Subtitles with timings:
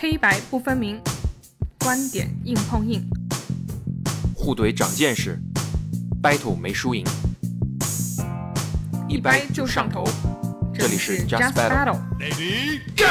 [0.00, 1.00] 黑白不分明，
[1.80, 3.02] 观点硬碰硬，
[4.32, 5.36] 互怼长见识
[6.22, 7.04] ，battle 没输赢，
[9.08, 10.04] 一掰就上头。
[10.72, 11.98] 这里是 Just Battle。
[12.16, 13.04] Ready Go！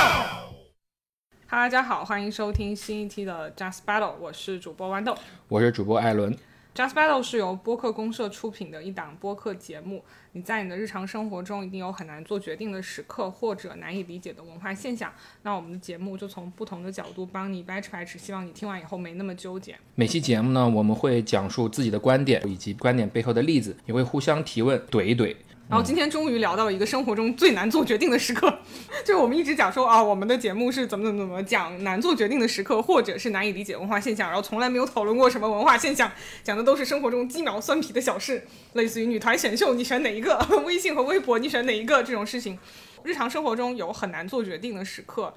[1.48, 5.14] 哈，大家好，欢迎收听新一期的 Just Battle，我是主播豌豆。
[5.50, 6.34] 我是主播艾伦。
[6.78, 10.04] Just Battle 是由播客公社出品的一档播客节目。
[10.34, 15.12] 你在你的日常生活中一定有很难做决定的时刻，或者难以理解的文化现象。
[15.42, 19.76] 那我们的节目就从不同的角度帮你掰扯掰扯，希望你听完以后没那么纠结。
[19.96, 25.36] 每期节目呢，我们会讲述自己的观点以及观点背后的例子，也会互相提问，怼一怼。
[25.70, 28.60] 然后今天终于聊到一个生活中最难做决定的时刻，
[29.04, 36.10] 就是我们一直讲说啊，我们的节目是怎么怎么怎么讲难做决定的时刻，或者是难以理解文化现象，然后从来没有讨论过什么文化现象，
[36.42, 42.58] 讲的都是生活中鸡毛蒜皮的小事，类似于女团选秀你选哪一个， 微信和微博你选哪一个这种事情。
[43.04, 45.34] 日常生活中有很难做决定的时刻，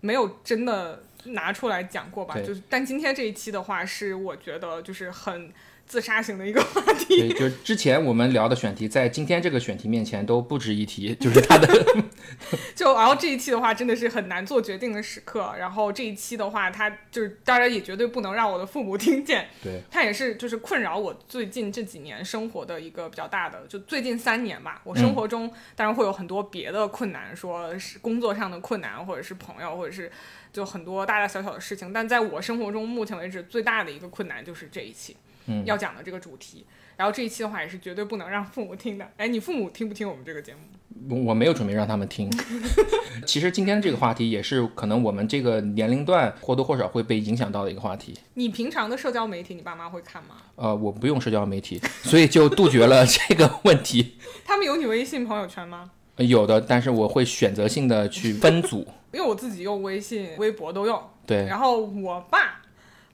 [0.00, 2.36] 没有真的拿出来讲过吧？
[2.40, 5.50] 就是，但今天这一期的话，是我觉得就是很
[5.86, 7.28] 自杀型的一个话题。
[7.28, 11.68] 对，就是之前我们聊的选题，在今天这个选题面前都不值一提，就是它的
[12.74, 15.54] 就然后这一期的话，真的是很难做决定的时刻。
[15.58, 19.48] 然后这一期的话，它就是当然也绝对不能让我的父母听见。
[19.62, 24.80] 对，它也是就是困扰我最近这几年生活的一个比较大的，就最近三年吧。
[24.84, 30.10] 我生活中当然会有很多别的困难，说是工作上的困难，或者是朋友，或者是
[30.52, 31.92] 就很多大大小小的事情。
[31.92, 35.16] 但在我生活中，目前为止最大的一个困难就是这一期。
[35.46, 39.10] 嗯要讲的这个主题，然后这一期的话也是绝对不能让父母听的。
[39.16, 40.60] 哎，你父母听不听我们这个节目？
[41.26, 42.30] 我没有准备让他们听。
[43.26, 48.14] 其实今天这个话题也是可能我们这个年龄段或多或少会被影响到的一个话题。
[48.34, 50.36] 你平常的社交媒体，你爸妈会看吗？
[50.54, 54.14] 呃，我不用社交媒体， 所以就杜绝了这个问题。
[54.46, 55.90] 他们有你微信朋友圈吗？
[56.16, 58.86] 有的，但是我会选择性的去分组。
[59.12, 62.62] 因为我自己用微信、微博都用，对，然后我爸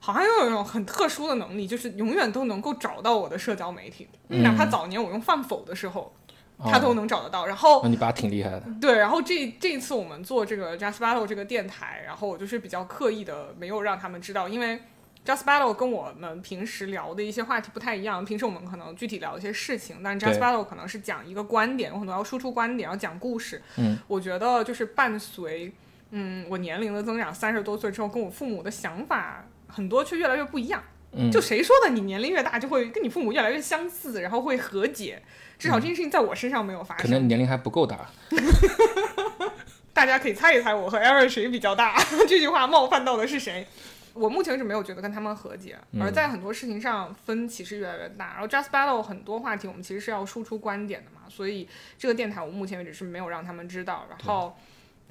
[0.03, 6.11] 好像又有一种很特殊的能力，就是永远都能够找到我的社交媒体，哪怕早年我用饭否的时候，
[6.57, 7.45] 他都能找得到。
[7.45, 8.63] 然后那你爸挺厉害的。
[8.81, 14.81] 对，然后这这一次我们做这个 Just Battle 这个电台，然后我就是比较刻意的没有让他们知道，因为
[15.23, 18.25] Just Battle 跟我们平时聊的一些话题不太一样。
[18.25, 23.61] 平时我们可能具体聊一些事情，但 Just 对 Battle 可能是讲一个观点，我可能要输出观点，要讲故事。
[23.77, 25.71] 嗯，我觉得就是伴随
[26.09, 30.83] 嗯我年龄的增长，三十多岁之后，跟我父母的想法很多却越来越不一样。
[31.13, 35.21] 嗯就谁说的你年龄越大就会跟你父母越来越相似，然后会和解？
[35.59, 37.05] 至少这件事情在我身上没有发生。
[37.05, 38.09] 可能你年龄还不够大。
[39.93, 41.95] 大家可以猜一猜我和 Aaron 谁比较大？
[42.27, 43.67] 这句话冒犯到的是谁？
[44.13, 48.33] 我目前为止没有觉得跟他们和解，嗯而在很多事情上分歧是越来越大。
[48.33, 51.67] 然后 Just Battle 很多话题我们其实是要输出观点的嘛，所以
[51.97, 54.05] 这个电台我目前为止是没有让他们知道。
[54.09, 54.57] 然后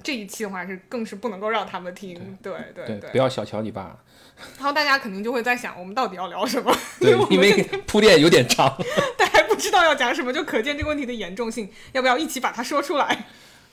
[0.03, 3.09] 这一期的话是更是不能够让他们听，对对对，对。
[3.11, 3.97] 不要小瞧你爸。
[4.57, 6.75] 然后大家肯定就会在想，我们到底要聊什么？
[7.29, 8.75] 因为铺垫有点长。
[9.15, 11.69] 大家还不知道要讲什么，就可见这个问题的严重性。
[11.91, 13.25] 要不要一起把它说出来？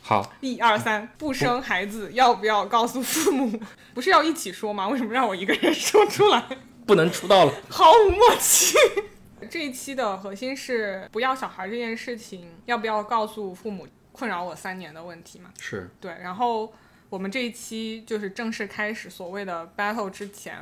[0.03, 3.61] 好，一二三，不生孩子要不要告诉父母？
[3.95, 4.89] 不是要一起说吗？
[4.89, 6.45] 为什么让我一个人说出来？
[6.87, 7.53] 不能出道了。
[7.69, 8.77] 毫无默契。
[9.51, 13.87] 这一期的核心是不要小孩这件事情，要不要告诉父母？
[14.19, 15.51] 困扰我三年的问题嘛。
[15.61, 16.73] 是，对，然后
[17.09, 20.57] 我们这一期就是正式开始所谓的 battle 之前，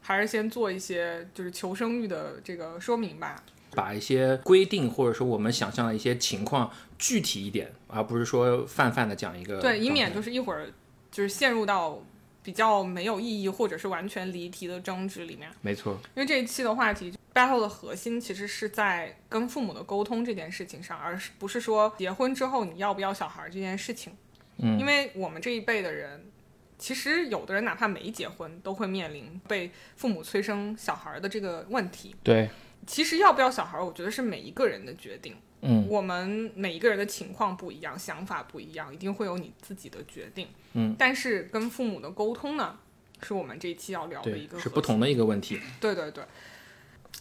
[0.00, 3.36] 还是先做一些就是求生欲的这个说明吧。
[3.74, 9.60] 把一些规定或者说我们想象的一些情况具体一点，而不是说泛泛的讲一个。
[9.60, 10.66] 对，以免就是一会儿
[11.10, 12.00] 就是陷入到
[12.44, 15.50] 比较没有意义或者是完全离题的争执里面。
[15.62, 24.12] 没错，因为这一期的话题 battle 的核心其实是在跟父母的沟通这件事情上，而是不是说结婚之后你要不要小孩这件事情。
[24.58, 26.30] 嗯，因为我们这一辈的人，
[26.78, 32.14] 其实有的人哪怕没结婚，都会面临被父母催生小孩的这个问题。
[32.22, 32.50] 对，
[32.86, 35.34] 其实要不要小孩，我觉得是每一个人的决定。
[35.66, 40.46] 嗯我们每一个人的情况不一样，想法不一样，一定会有你自己的决定。
[40.74, 42.78] 嗯，但是跟父母的沟通呢，
[43.22, 45.60] 是我们这一期要聊的一个，是不同的一个问题。
[45.80, 46.24] 对对对，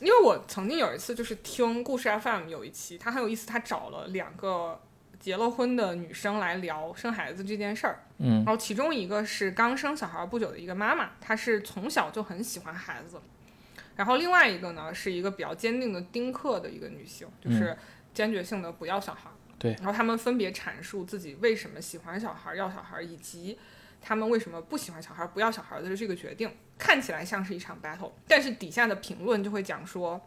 [0.02, 4.82] 因为我曾经有一次就是听故事 FM 有一期，他很有意思，他找了两个
[5.20, 8.04] 结了婚的女生来聊生孩子这件事儿。
[8.18, 13.22] 嗯，然后其中一个是刚生小孩不久的一个妈妈，她是从小就很喜欢孩子。
[13.96, 17.78] 然后另外一个呢是一个比较坚定的丁克的一个女性，就是
[18.14, 19.30] 坚决性的不要小孩。
[19.64, 23.58] 对然后他们分别阐述自己为什么喜欢小孩、要小孩，以及
[24.00, 30.22] 他们为什么不喜欢小孩、不要小孩的这个决定，看起来像是一场 battle，但是底下的评论就会讲说。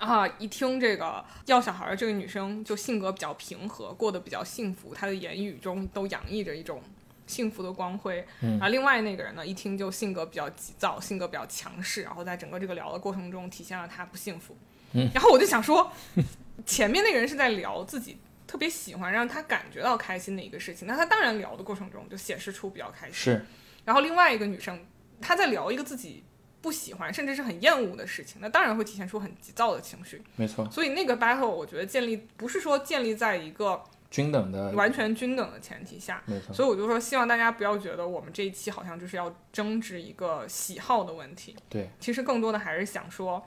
[0.00, 0.28] 啊！
[0.38, 6.82] 一听这个要小孩的这个女生，就性格比较平和，过得比较幸福，她的言语中都洋溢着一种
[7.26, 8.22] 幸福的光辉。
[8.42, 14.54] 嗯而另外那个人呢，一听就性格比较急躁，性格比较强势，然后在整个这个聊的过程中体现了他不幸福。
[14.92, 15.90] 嗯，然后我就想说，
[16.66, 18.18] 前面那个人是在聊自己
[18.48, 23.14] 特别喜欢让他感觉到开心的一个事情，那他当然聊的过程中就显示出比较开心。
[23.14, 23.44] 是。
[23.84, 24.84] 然后另外一个女生，
[25.20, 26.24] 她在聊一个自己
[26.60, 30.22] 不喜欢甚至是很厌恶的事情，那当然会体现出很急躁的情绪。
[30.36, 43.46] 没错，所以那个 battle 我觉得建立不是说建立在一个均等的，完全均等的前提下，没错，所以我就说希望大家不要觉得我们这一期好像就是要争执一个喜好的问题，对，其实更多的还是想说，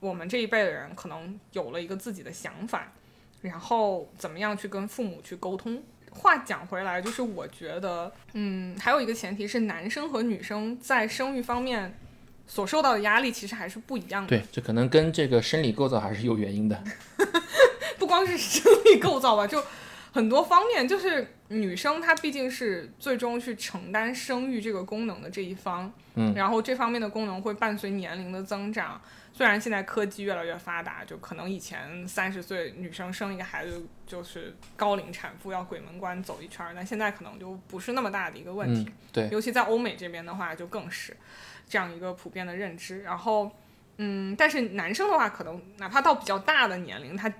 [0.00, 2.92] 我们这一辈的人可能有了一个自己的想法，
[3.42, 5.82] 然后怎么样去跟父母去沟通。
[6.14, 11.98] 话讲回来，就是我觉得，嗯，还有一个前提是，男生和女生在生育方面
[12.46, 14.28] 所受到的压力其实还是不一样的。
[14.28, 16.84] 对，这可能跟这个生理构造还是有原因的。
[17.98, 19.64] 不光是生理构造吧，就
[20.12, 29.00] 很多方面，就是女生她毕竟是最终去承担生育这个功能的这一方，嗯，然后这方面的功能会伴随年龄的增长。
[29.34, 38.84] 虽然现在科技越来越发达，就可能以前三十岁女生生一个孩子就是高龄产妇要鬼门关走一圈儿，但现在可能就不是那么大的一个问题。
[38.86, 41.16] 嗯，对，尤其在欧美这边的话，就更是
[41.66, 43.02] 这样一个普遍的认知。
[43.02, 43.50] 然后，
[43.96, 47.32] 嗯，但是男生的话，可能哪怕到比较大的年龄，他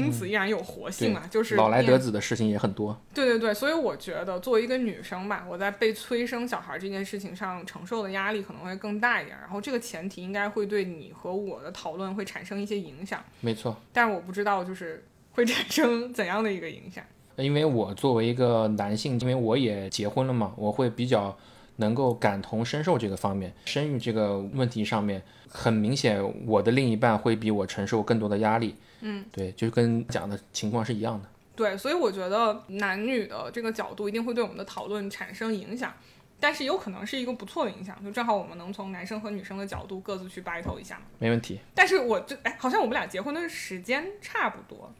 [0.00, 2.98] 精子依然有活性嘛，就是嗯老来得子的事情也很多。
[3.14, 9.36] 对对对，所以我觉得作为一个女生吧，我在被催生小孩这件事情上承受的压力可能会更大一点。
[9.38, 17.04] 然后这个前提应该会对你和我的讨论会产生一些影响，没错，但是我不知道就是会产生怎样的一个影响。
[17.36, 21.36] 因为我作为一个男性，因为我也结婚了嘛，我会比较
[21.76, 28.74] 能够感同身受这个方面，生育这个问题上面，很明显我的另一半会比我承受更多的压力。
[29.02, 31.28] 嗯，对，就跟讲的情况是一样的。
[31.54, 35.92] 对，所以我觉得男女的这个角度一定会对我们的讨论产生影响，
[36.40, 41.02] 但是有可能是一个不错的影响，就正好我们能从男生和女生的角度各自去 battle 一下嘛。
[41.18, 41.60] 没问题。
[41.74, 44.90] 但是我这哎，好像我们俩结婚的时间差不多，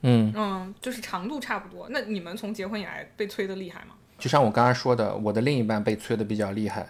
[0.00, 1.88] 嗯，嗯，就是长度差不多。
[1.90, 3.94] 那你们从结婚以来被催的厉害吗？
[4.18, 6.80] 就像我刚刚说的，我的另一半被催的比较厉害，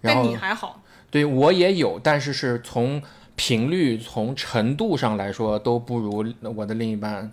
[0.00, 3.00] 然但后你还好，对我也有，但是是从
[3.40, 6.22] 频率、从程度上来说都不如
[6.54, 7.32] 我的另一半。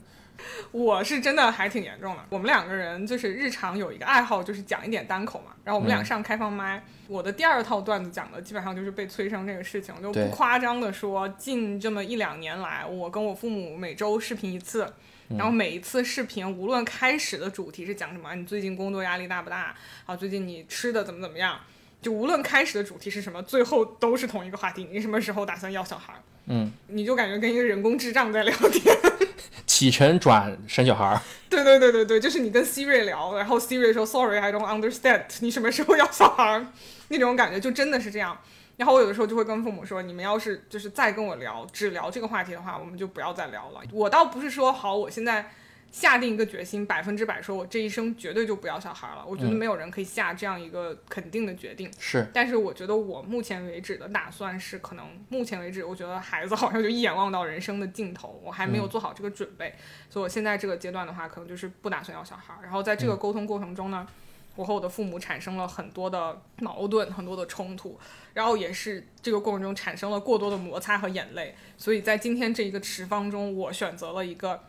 [0.71, 2.23] 我是真的还挺严重的。
[2.29, 5.51] 我们两个人就是日常有一个爱好，就是讲一点单口嘛。
[5.65, 14.89] 然后我们俩上开放麦，我的第二套段子讲的基本上就是被催生这个事情，我就不夸张的说，近这么一两年来，我跟我父母每周视频一次。
[15.37, 19.75] 然后每一次视频，无论开始的主题是讲什么，你最近工作压力大不大？
[20.05, 21.59] 啊，最近你吃的怎么怎么样？
[22.01, 26.13] 就无论开始的主题是什么，最后都是同一个话题：你什么时候打算要小孩？
[26.45, 28.95] 嗯，你就感觉跟一个人工智障在聊天。
[29.65, 36.67] 启程转生小孩儿，对对对对对，就是你跟 Siri 聊，然后 Siri 说 Sorry I don't understand， 你什么时候要小孩儿？
[37.09, 38.37] 那种感觉就真的是这样。
[38.77, 43.81] 然后我有的时候就会跟父母说，你们要是就是再跟我聊，只聊这个话题的话，我们就不要再聊了。
[43.91, 45.51] 我倒不是说好，我现在
[45.91, 49.25] 下定一个决心，百分之百说我这一生绝对就不要小孩了。
[49.25, 51.91] 我觉得没有人可以下这样一个肯定的决定。
[51.97, 59.73] 是但是我觉得我目前为止的打算是，可能目前为止，我觉得孩子好像就一眼望到人生的尽头，我还没有做好这个准备，
[60.09, 62.59] 所以我现在这个阶段的话，可能就是不打算要小孩儿。
[62.61, 64.05] 然后在这个沟通过程中呢，
[64.55, 67.99] 我和我的父母产生了很多的矛盾，很多的冲突，
[68.33, 71.55] 然后也是这个过程中产生了过多的摩擦和眼泪。
[71.77, 74.63] 所以在今天这一个持方中，我选择了一个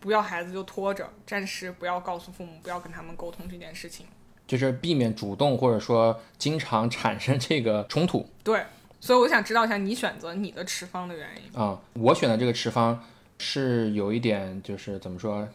[0.00, 4.06] 不要孩子就拖着，暂时不要告诉父母，不要跟他们沟通这件事情。
[4.46, 8.62] 就是避免主动或者说经常产生这个冲突对，
[8.98, 11.60] 所以我想知道一下你选择你的持方的原因。
[11.60, 12.98] 啊、我选的这个持方
[13.38, 15.46] 是有一点就是怎么说，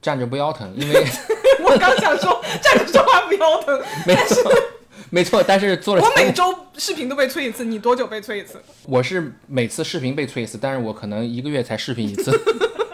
[0.00, 1.04] 站着不腰疼，因为
[1.64, 4.52] 我刚想说站着说话不腰疼， 没错
[5.10, 8.62] 没错，但是做了我每周视频都被催一次，你多久被催一次？
[8.84, 12.30] 我是每次视频被催一次，但是我可能一个月才视频一次，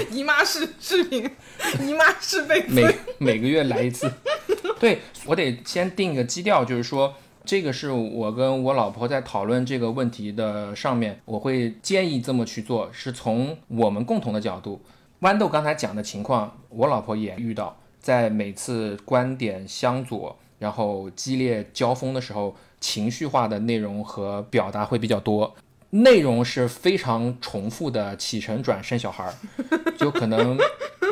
[0.10, 1.28] 姨妈是视频，
[1.86, 2.94] 姨妈是被每。
[3.18, 4.10] 每个月来一次。
[4.80, 7.14] 对我得先定一个基调，就是说
[7.44, 14.80] 这个是我跟我老婆在讨论这个问题的上面，我会建议这么去做，是从我们共同的角度。
[15.20, 25.54] 豌豆刚才讲的情况，我老婆也遇到，在每次观点相左，然后激烈交锋的时候，情绪化的内容和表达会比较多。
[25.90, 29.34] 内容是非常重复的起承转生小孩儿，
[29.98, 30.56] 就可能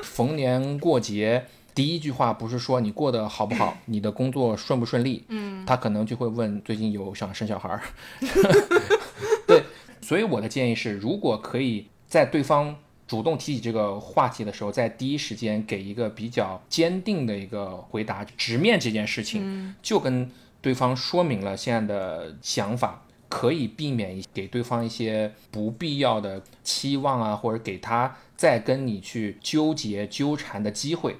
[0.02, 1.44] 逢年过节，
[1.74, 7.82] 第一句话不是说你过得好不好， 你的工作顺不顺利，嗯，他可能就会问最近有想生小孩儿，
[9.46, 9.64] 对，
[10.00, 20.30] 所以我的建议是，如果可以在对方主动提起这个话题的时候，在第一时间给一个比较坚定的一个回答，直面这件事情，就跟
[20.60, 31.16] 对方说明了现在的想法，可以避免给对方一些不必要的期望啊，或者给他再跟你去纠结纠缠的机会。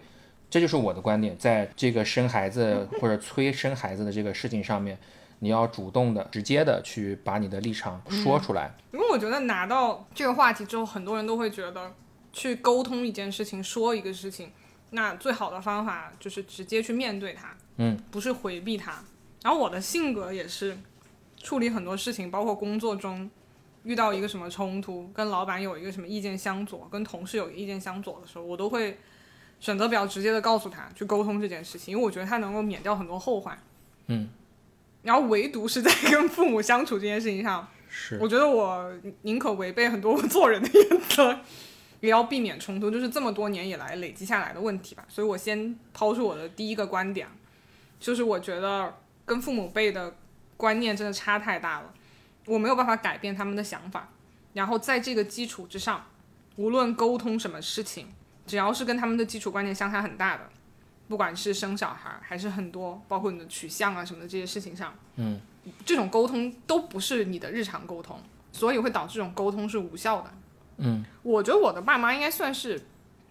[0.50, 4.99] 这就是我的观点，在这个生孩子或者催生孩子的这个事情上面。
[5.41, 11.95] 你要主动的、直接的去把你的立场说出来，因为我觉得拿到这个话题之后，很多人都会觉得
[12.33, 14.50] 去沟通一件事情、说一个事情，
[14.91, 19.00] 那最好的方法就是直接去面对它，嗯，不是回避它。
[19.45, 20.77] 然后我的性格也是，
[21.42, 23.30] 处理很多事情，包括工作中
[23.85, 28.99] 遇到一个什么冲突，跟老板有一个什么意见相左，跟同事有意见相左的时候，我都会
[29.61, 33.59] 选择比较直接的告诉他去沟通这件事情，因为我觉得他能够免掉很多后患，
[34.07, 34.28] 嗯。
[35.02, 38.92] 然后唯独是在跟父母相处这件事情上，是我觉得我
[39.23, 41.38] 宁可违背很多我做人的原则，
[42.00, 45.04] 也要避免冲突，就是这么多年以来累积下来的问题吧。
[45.09, 47.28] 所以我先抛出我的第一个观点，
[48.00, 48.92] 就是我觉得
[49.25, 50.14] 跟父母辈的
[50.59, 51.95] 观念真的差太大了，
[52.45, 54.09] 我没有办法改变他们的想法。
[54.53, 56.05] 然后在这个基础之上，
[56.57, 58.09] 无论沟通什么事情，
[58.47, 60.50] 只要是跟他们的基础观念相差很大的。
[61.07, 65.41] 不管是生小孩还是很多，包括你的取向啊什么的这些事情上，嗯，
[65.87, 68.21] 这种沟通都不是你的日常沟通，
[68.53, 70.31] 所以会导致这种沟通是无效的。
[70.79, 72.79] 嗯，我觉得我的爸妈应该算是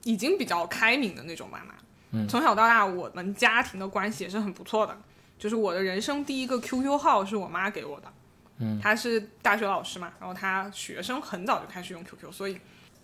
[0.05, 1.73] 已经比较开明的那种爸妈。
[2.11, 4.97] 嗯，从小到大我们家庭的关系也是很不错的。
[5.37, 8.13] 就是我的人生第一个 QQ 号是我妈给我的，
[8.59, 12.57] 嗯，她是大学老师嘛，然后她学生很早就开始用 QQ，所以。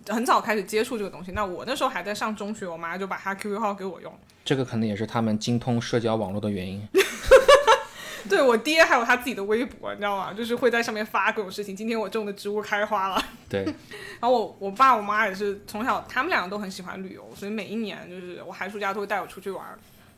[0.10, 4.14] 很早开始接触这个东西，那我那时候还在上中学，我妈就把她 QQ 号给我用。
[4.44, 6.86] 这个可能也是他们精通社交网络的原因。
[8.28, 10.34] 对我爹还有他自己的微博，你知道吗？
[10.34, 11.74] 就是会在上面发各种事情。
[11.74, 13.26] 今天我种的植物开花了。
[13.48, 13.64] 对。
[13.64, 19.66] 然后我我爸我妈也是从小，他们两个都很喜欢旅游，所以每一年就是我寒暑假都会带我出去玩，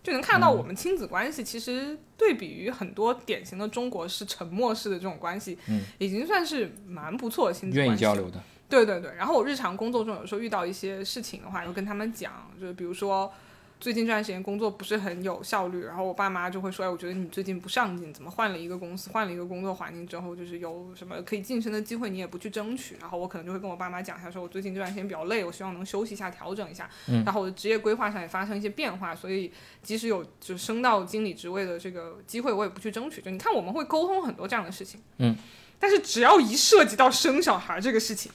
[0.05, 7.89] 就能看到我们亲子关系其实对比于很多典型的中国式沉默式的这种关系，嗯，已经算是蛮不错的亲子关系。
[7.89, 8.39] 愿意交流的。
[8.69, 13.31] 对对对，然后我日常工作中有时候遇到一些事情的话，会跟他们讲，就是比如说
[13.77, 26.89] 最近这段时间工作不是很有效率，然后我爸妈就会说，哎，我觉得你最近不上进，怎么换了一个公司，换了一个工作环境之后，就是有什么可以晋升的机会你也不去争取，然后我可能就会跟我爸妈讲一下，说我最近这段时间比较累，我希望能休息一下，调整一下，
[27.25, 29.51] 然后我的职业规划上也发生一些变化，所以
[29.83, 33.21] 即使有就升到经理职位的这个机会，我也不去争取。
[33.21, 35.35] 就你看，我们会沟通很多这样的事情，嗯，
[35.77, 38.31] 但是只要一涉及到生小孩这个事情。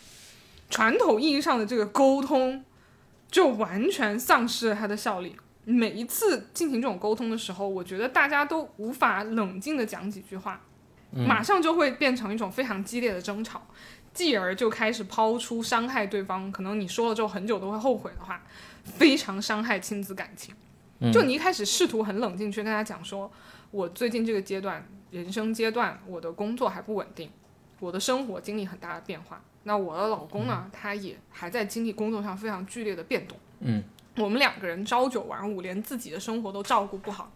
[0.73, 2.65] 传统意义上的这个沟通，
[3.31, 5.37] 就完全丧失了它的效力。
[5.65, 10.61] 每一次进行这种沟通的时候，我觉得大家都无法冷静的讲几句话，
[11.13, 13.63] 马上就会变成一种非常激烈的争吵，
[14.13, 18.43] 继而就开始抛出伤害对方，可能你说了之后很久都会后悔的话，
[18.83, 20.55] 非常伤害亲子感情。
[21.13, 23.31] 就你一开始试图很冷静去跟他讲说，
[23.71, 27.31] 我最近这个阶段人生阶段，我的工作还不稳定，
[27.79, 29.41] 我的生活经历很大的变化。
[29.65, 30.71] 那我的老公呢？
[30.73, 33.39] 他也还在经历工作上非常剧烈的变动。
[33.61, 33.83] 嗯，
[34.17, 37.31] 我们两个人朝九晚五，连自己的生活都照顾不好，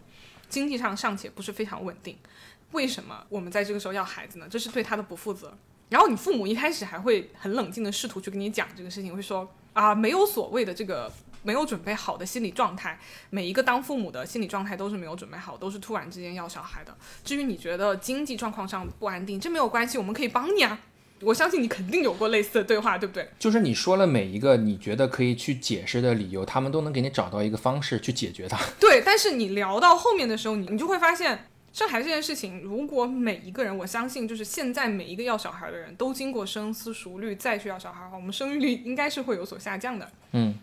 [0.49, 2.17] 经济上尚且不是非常稳定。
[2.71, 4.47] 为什么我们在这个时候要孩子呢？
[4.49, 5.55] 这是对他的不负责。
[5.89, 11.11] 然后你父母一开始还会很冷静的试图去跟你讲这个事情，会说啊，没有所谓的这个
[11.43, 12.99] 没有准备好的心理状态。
[13.29, 16.97] 每一个当父母的心理状态都是没有准备好，都是突然之间要小孩的。
[17.23, 20.81] 至于你觉得经济状况上不安定，这没有关系，我们可以帮你啊。
[21.21, 23.27] 我相信你肯定有过类似的对话，对不对？
[23.39, 28.59] 就是你说了每一个你觉得可以去解释的理由，他们都能给你找到一个方式去解决它。
[28.79, 40.09] 对，但是你聊到后面的时候，你你就会发现，生孩子这件事情，如果每一个人，我相信就是现在每一个要小孩的人都经过深思熟虑再去要小孩的话，我们生育率应该是会有所下降的。
[40.33, 40.55] 嗯。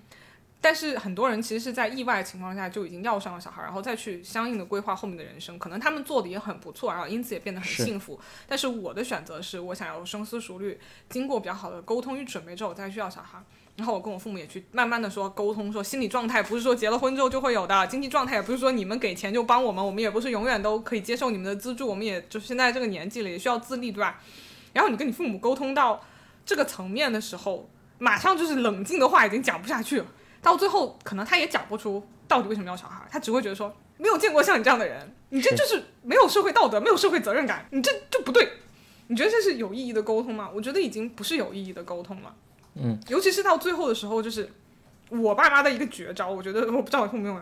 [0.63, 8.19] 但是很多人其实是在意外情况下就已经要上了小孩，然后再去相应的规划后面的人生，可能他们做的也很不错，然后因此也变得很幸福。
[8.47, 10.79] 但是我的选择是我想要深思熟虑，
[11.11, 13.43] 经过比较好的沟通与准备之后，我再去要小孩。
[13.75, 24.21] 然后我跟我父母也去慢慢的说沟通，说心理状态不是说结了婚之后就会有的，经济状态也不是说你们给钱就帮我们，我们也不是永远都可以接受你们的资助，我们也就现在这个年纪了，也需要自立，对吧？
[24.75, 26.01] 然后你跟你父母沟通到
[26.47, 30.07] 这个层面的时候，马上就是冷静的话已经讲不下去了。
[30.43, 38.49] 到最后，可能他也讲不出到底为什么要小孩，他只会觉得说没有见过像你这样的人，你这就是没有社会道德，没有社会责任感，你这就不对。
[39.07, 40.51] 你觉得这是有意义的沟通吗？
[40.55, 42.35] 我觉得已经不是有意义的沟通了。
[42.75, 44.51] 嗯，尤其是到最后的时候，就是
[45.11, 47.41] 我爸妈的一个绝招，我觉得我不知道用不用，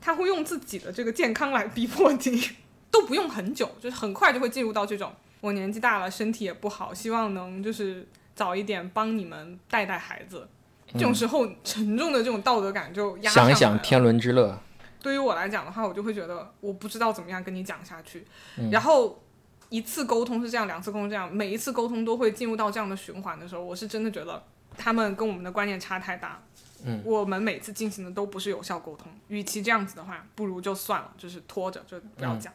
[0.00, 2.50] 他会用自己的这个健康来逼迫你，
[2.90, 10.48] 都不用很久，就是很快就会进入到这种我年纪大了，身体也不好，希望能就是早一点帮你们带带孩子。
[10.94, 14.58] 这种时候沉重的这种道德感就压上想一来了想天伦之乐，
[15.00, 18.26] 对于我来讲的话，我就会觉得我不知道怎么样跟你讲下去。
[18.58, 19.22] 嗯然后
[19.68, 24.42] 一次沟通是这样，两次沟通这样，每一次沟通都会进入到这样的循环的时候，我是真的觉得
[24.76, 26.42] 他们跟我们的观念差太大。
[26.84, 32.52] 嗯，我们每次进行的都不是有效沟通，与其这样子的话，不如就算了，就是拖着，就不要讲。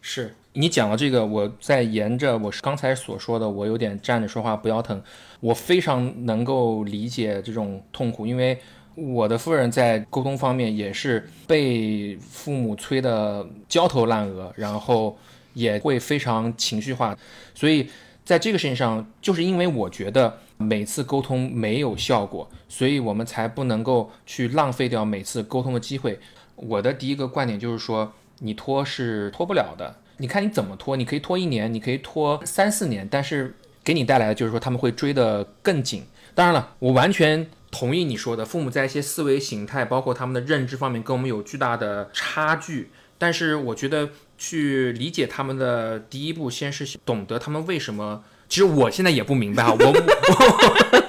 [0.00, 5.02] 是你讲了这个，我在沿着我刚才所说的，我有点站着说话不腰疼。
[5.40, 8.58] 我非常能够理解这种痛苦，因为
[8.96, 15.16] 我的夫人在沟通方面也是被父母催得焦头烂额，然后
[15.54, 17.16] 也会非常情绪化，
[17.54, 17.88] 所以
[18.24, 26.18] 在这个事情上，就是因为我觉得每次沟通没有效果，所以我们才不能够去浪费掉每次沟通的机会。
[26.56, 29.96] 我的第一个观点就是说，你拖是拖不了的。
[30.18, 33.54] 你看你怎么拖，你可以拖一年，你可以拖三四年，但是
[33.84, 36.04] 给你带来的就是说他们会追得更紧。
[36.34, 42.90] 当然了，我完全同意你说的，父母在一些思维形态，包括他们的认知方面跟我们有巨大的差距。
[43.16, 48.22] 但是我觉得去理解他们的第一步，先是懂得他们为什么。
[48.48, 51.08] 其实我现在也不明白啊，我我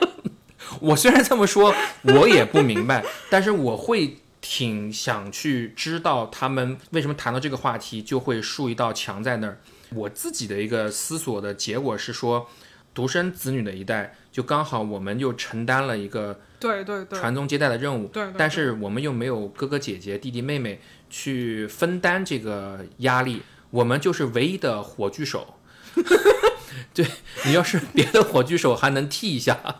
[0.81, 9.59] 我虽然这么说，我也不明白，但是我会挺想去知道他们为什么谈到这个话题就会竖一道墙在那儿。
[9.89, 12.47] 我自己的一个思索的结果是说，
[12.93, 20.79] 独生子女的一代，就刚好我们又承担了一个对对对，传宗接代的任务，对对但是我们又没有哥哥姐姐、弟弟妹妹
[21.09, 23.41] 去分担这个压力，
[23.71, 25.55] 我们就是唯一的火炬手。
[26.93, 27.05] 对
[27.45, 29.79] 你要是别的火炬手还能替一下，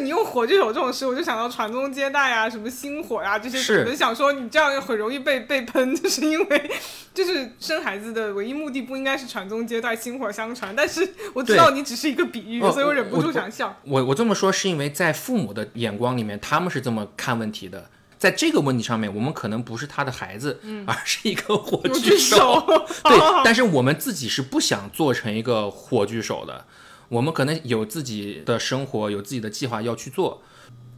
[0.00, 3.78] 你用火炬手这种事，我就想到传宗接代啊，什么星火呀、这些，是。
[3.80, 6.70] 我就想说你这样很容易被被喷，就是因为
[7.14, 11.00] 就是生孩子的唯一目的不应该是传宗接代、薪火相传，但是
[11.34, 11.56] 我知对。
[11.56, 13.76] 道你只是一个比喻，哦所以我忍不住想笑。
[13.84, 17.90] 我我这么说是因为在父母的眼光里面，他们是这么看问题的。
[18.18, 22.62] 在这个问题上面，我们可能不是他的孩子，而是一个火有炬句手，
[23.04, 26.66] 对， 但是我们自己是不想做成一个火炬手的，
[27.10, 30.42] 我们可能有自己的生活，有自己的计划要去做。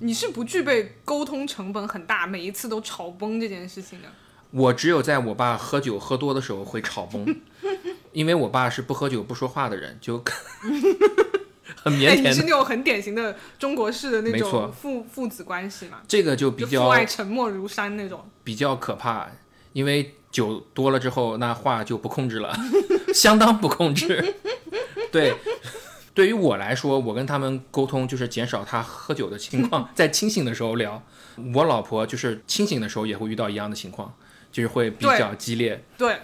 [0.01, 4.09] 你是不具备沟通成本很大，每一次都吵崩这件事情的。
[4.51, 7.25] 我只有在我爸喝酒喝多的时候会吵崩，
[8.12, 10.22] 因为我爸是不喝酒不说话的人，就
[11.83, 12.42] 很腼腆，你是。
[12.42, 18.29] 那种很典型的中国式的那种父父子关系嘛，这个就比较父爱沉默如山那种。
[18.44, 19.31] 比较可怕，
[19.72, 22.55] 因为酒多了之后，那话就不控制了，
[23.14, 24.35] 相当不控制。
[25.11, 25.35] 对，
[26.14, 31.03] 对于我来说，我跟他们沟通就是减少他喝酒的情况， 在清醒的时候聊。
[31.55, 34.14] 我老婆就是清醒的时候也会遇到一样的情况，
[34.51, 35.83] 就是会比较激烈。
[35.96, 36.18] 对，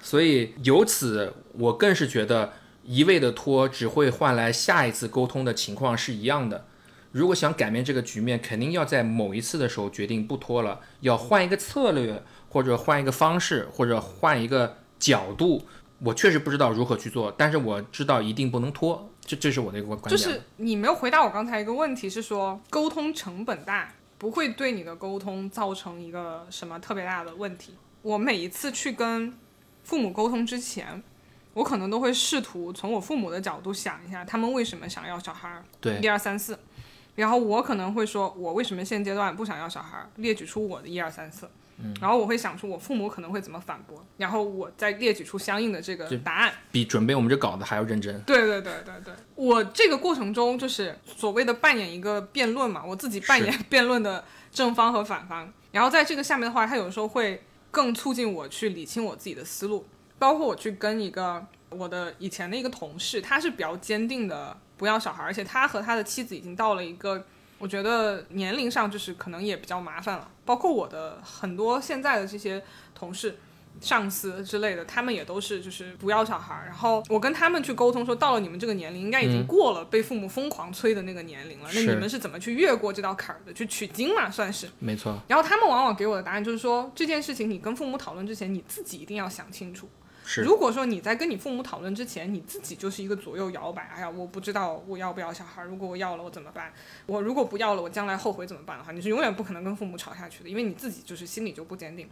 [0.00, 6.66] 所以由此，我更是觉得一味的拖只会换来下一次沟通的情况是一样的。
[7.12, 15.66] 如果想改变这个局面，肯定要在某一次的时候决定不拖了，要换一个策略，或者换一个方式，或者换一个角度。
[16.00, 20.10] 我确实不知道如何去做，但是我知道一定不能拖，这这是我的一个观点。
[20.10, 27.74] 就是你没有回答我刚才一个问题，是说沟通成本大，不会对你的沟通造成一个什么特别大的问题。
[28.02, 29.32] 我每一次去跟
[29.82, 31.02] 父母沟通之前，
[31.54, 36.58] 我可能都会试图从我父母的角度想一下，他们为什么想要小孩儿，对一二三四。
[37.14, 41.48] 然后我可能会说，我为什么现阶段不想要小孩儿，列举出我的一二三四。
[42.00, 46.52] 然后我会想出我父母可能会怎么反驳，然后我再列举出相应的这个答案。
[46.70, 48.20] 比准备我们这稿子还要认真。
[48.22, 59.86] 对对对对对，我这个过程中就是所谓的扮演一个辩论嘛，我自己扮演 辩论的正方和反方，然后在这个下面的话，他有时候会更促进我去理清我自己的思路，
[60.18, 67.24] 包括我去跟一个我的以前的一个同事，他是比较坚定的不要小孩，而且他和他的妻子已经到了一个。
[67.64, 72.62] 我觉得年龄上就是可能也比较麻烦了，包括我的很多现在的这些
[72.94, 73.38] 同事，
[73.80, 76.66] 上司之类的，他们也都是就是不要小孩儿。
[76.66, 81.70] 然后我跟他们去沟通说，到了你们这个年龄，应该已经过了被父母疯狂催的那个年龄了。
[81.72, 83.52] 那你们是怎么去越过这道坎儿的？
[83.54, 84.68] 去取经嘛，算是。
[84.78, 89.88] 没错，然后他们往往给我的答案就是说，这件事情你跟父母讨论之前，你自己一定要想清楚。
[90.42, 96.72] 如果说你在跟你父母讨论之前，你自己就是一个左右摇摆，哎呀，我不知道我要不要小孩儿，如果我要了我怎么办？
[97.06, 102.08] 我如果不要了，我将来后悔怎么办的话，你是永远不可能跟父母吵下去的，因为你自己就是心里就不坚定。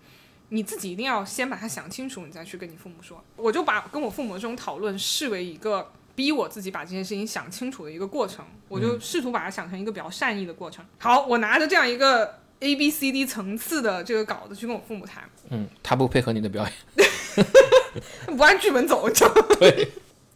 [0.51, 3.25] 你自己一定要先把它想清楚，你再去跟你父母说。
[3.37, 10.85] 我就把跟我父母这种讨论视为一个逼我自己把这件事情想清楚的一个过程，我就试图把它想成一个比较善意的过程。
[10.99, 17.47] 好，我拿着这样一个 A B C D 层次的这个稿子去跟我父母谈，嗯，他不配合你的表演，
[18.37, 19.57] 不按剧本走，你知道吗？
[19.59, 19.89] 对，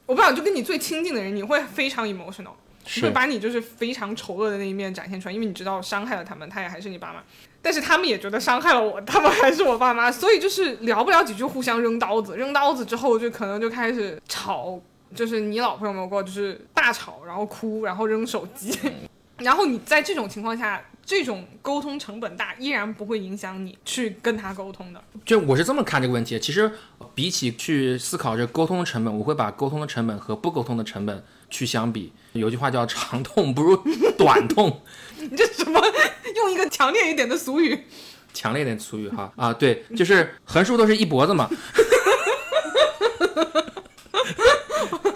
[0.05, 2.53] 我不想，就跟你最亲近的人，你会非常 emotional。
[2.89, 7.21] 是会把你就是非常丑恶的那一面展现出来，因为你知道伤害了他们，他也还是你爸妈，
[7.61, 14.81] 但是他们也觉得伤害了我，他们还是我爸妈，所以就是聊不了几句，互相扔刀子，扔刀子之后就可能就开始吵，
[15.17, 18.79] 就是你老婆有没有过就是大吵，然后哭，然后扔手机，
[19.39, 20.81] 然后你在这种情况下。
[21.07, 25.01] 这种沟通成本大，依然不会影响你去跟他沟通的。
[25.25, 26.69] 就我是这么看这个问题，其实
[27.15, 32.13] 比起去思考这沟通的成本，我会把沟通的成本和不沟通的成本去相比。
[32.33, 33.81] 有句话叫“长痛不如
[34.19, 34.83] 短痛”，
[35.17, 35.81] 你这什么？
[36.35, 37.85] 用一个强烈一点的俗语？
[38.35, 41.49] 强烈点俗语哈啊，对，就是横竖都是一脖子嘛。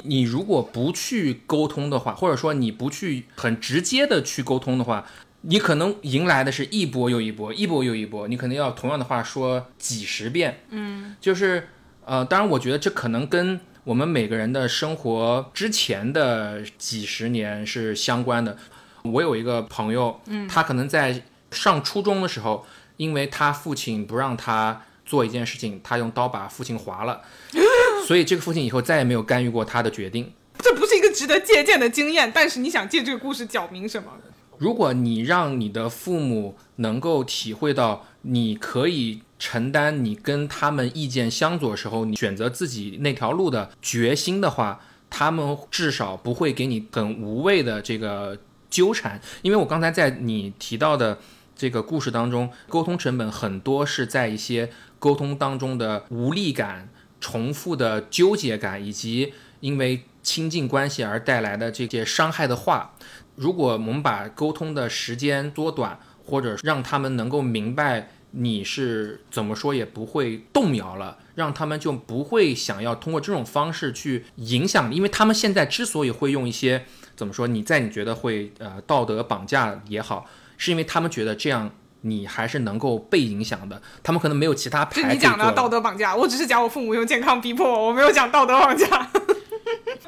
[0.04, 5.04] 你如果不去沟通的话，或者说你不去很直接的去沟通的话。
[5.42, 10.60] 你可能迎来的是一波又一波，一波又一波，你可能要同样的话说几十遍。
[10.68, 11.68] 嗯，就是
[12.04, 18.58] 呃，当然，我觉得这可能跟我们每个人的生活之前的几十年是相关的。
[19.02, 22.66] 我有一个朋友，嗯，他可能在上初中的时候，
[22.98, 27.22] 因为他父亲不让他做一件事情，他用刀把父亲划了，
[28.06, 30.30] 所以这个父亲以后再也没有干预过他的决定。
[30.58, 34.10] 这不是一个值得借鉴的经验，但是你想借这个故事讲明什么？
[34.60, 48.36] 如果你让你的父母能够体会到你可以承担你跟他们意见相左时候，你选择自己那条路的决心的话，他们至少不会给你很无谓的这个
[48.68, 49.18] 纠缠。
[49.40, 51.18] 因为我刚才在你提到的
[51.56, 54.68] 这个故事当中，沟通成本很多是在一些
[54.98, 62.94] 沟通当中的无力感、重复的纠结感，以及因为亲近关系而带来的这些伤害的话。
[63.40, 76.84] 如果我们把沟通的时间缩短，或者让他们能够明白你是怎么说也不会动摇了，让他们就不会想要通过这种方式去影响你，因为他们现在之所以会用一些
[77.16, 80.26] 怎么说，你在你觉得会呃道德绑架也好，
[80.58, 81.70] 是因为他们觉得这样
[82.02, 85.14] 你还是能够被影响的，他们可能没有其他牌。
[85.14, 89.10] 你讲的道德绑架，我只是讲我父母用健康逼迫我，我没有讲道德绑架。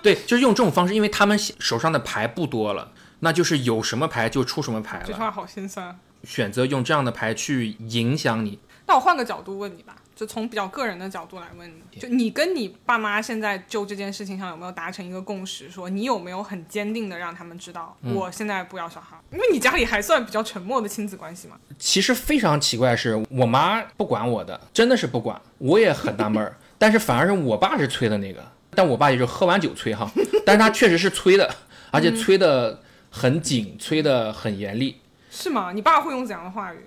[0.03, 2.92] 对，就是用这种方式，因为他们手上的牌不多了。
[3.24, 5.04] 那就是有什么牌就出什么牌了。
[5.06, 5.96] 这句话好心酸。
[6.24, 8.58] 选择用这样的牌去影响你。
[8.87, 15.70] 那我换个角度问你吧，就从比较个人的角度来问你，就你跟你爸妈现在就这件事情上有没有达成一个共识？
[15.70, 19.16] 说你有没有很坚定的让他们知道，我现在不要小孩？
[19.32, 21.56] 因为你家里还算比较沉默的亲子关系嘛。
[21.78, 25.40] 其实非常奇怪，是我妈不管我的，真的是不管。
[25.58, 30.11] 我也很纳闷儿，但是反而是我爸是催的那个，但我爸也是喝完酒催哈，
[30.44, 31.52] 但是他确实是催的，
[31.90, 32.80] 而且催的。
[33.12, 35.70] 很紧，催得很严厉，是吗？
[35.72, 36.79] 你爸会用怎样的话语？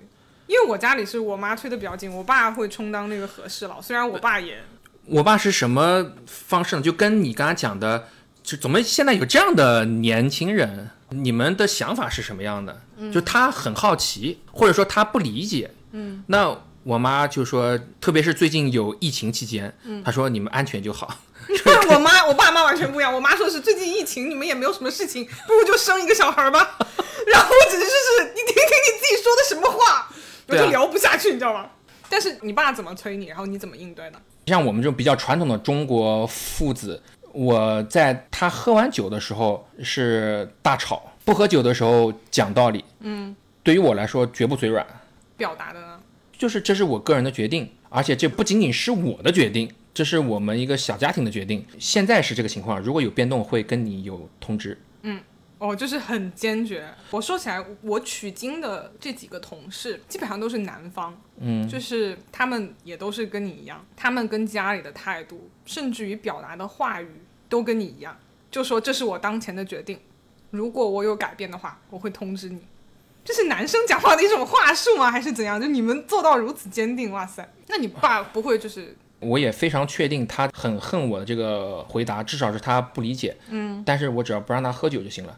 [0.48, 3.80] 因为我家里是我妈催的比较紧，我爸会充当那个和事佬。
[3.80, 4.62] 虽然我爸也，
[5.06, 6.82] 我爸是什么方式呢？
[6.82, 8.08] 就跟你刚才讲的，
[8.42, 10.90] 就怎么现在有这样的年轻人？
[11.10, 12.80] 你们的想法是什么样的？
[13.12, 15.70] 就他很好奇，或者说他不理解。
[15.92, 21.18] 嗯，那我妈就说，特别是最近有疫情期间，她说你们安全就好。
[21.90, 23.12] 我妈，我爸妈完全不一样。
[23.12, 26.78] 我妈说是最近疫情，你们也没有什么事情，不如就生一个小孩吧。
[27.26, 30.08] 然后我简直就是你听听你自己说的什么话，
[30.46, 31.66] 我就聊不下去，你知道吗？
[32.08, 34.20] 但是你爸怎么催你，然后你怎么应对的？
[34.46, 42.84] 像我们这种比较传统的中国父子，我在他喝完酒的时候是大吵，不喝酒的时候讲道理。
[43.00, 44.86] 嗯，对于我来说绝不嘴软。
[45.36, 45.95] 表达的呢？
[46.38, 49.70] 就是这是我个人的决定，而且这不仅仅是我的决定。
[49.94, 52.78] 这是我们一个小家庭的决定，现在是这个情况。
[52.78, 54.78] 如果有变动，会跟你有通知。
[55.00, 55.18] 嗯，
[55.56, 56.86] 哦，就是很坚决。
[57.10, 67.08] 我说起来，我取经的这几个同事基本上都是南方，嗯，就是他们也都是跟你一样，他们跟家里的态度，甚至于表达的话语
[67.48, 68.14] 都跟你一样，
[68.50, 69.98] 就说这是我当前的决定，
[70.50, 72.60] 如果我有改变的话，我会通知你。
[73.26, 75.10] 这是男生讲话的一种话术吗？
[75.10, 75.60] 还是怎样？
[75.60, 77.46] 就你们做到如此坚定，哇塞！
[77.66, 78.96] 那你爸不会就是？
[79.18, 83.36] 我也非常确定他很恨我的这个回答，至少是他不理解。
[83.48, 85.36] 嗯，但是我只要不让他喝酒就行了。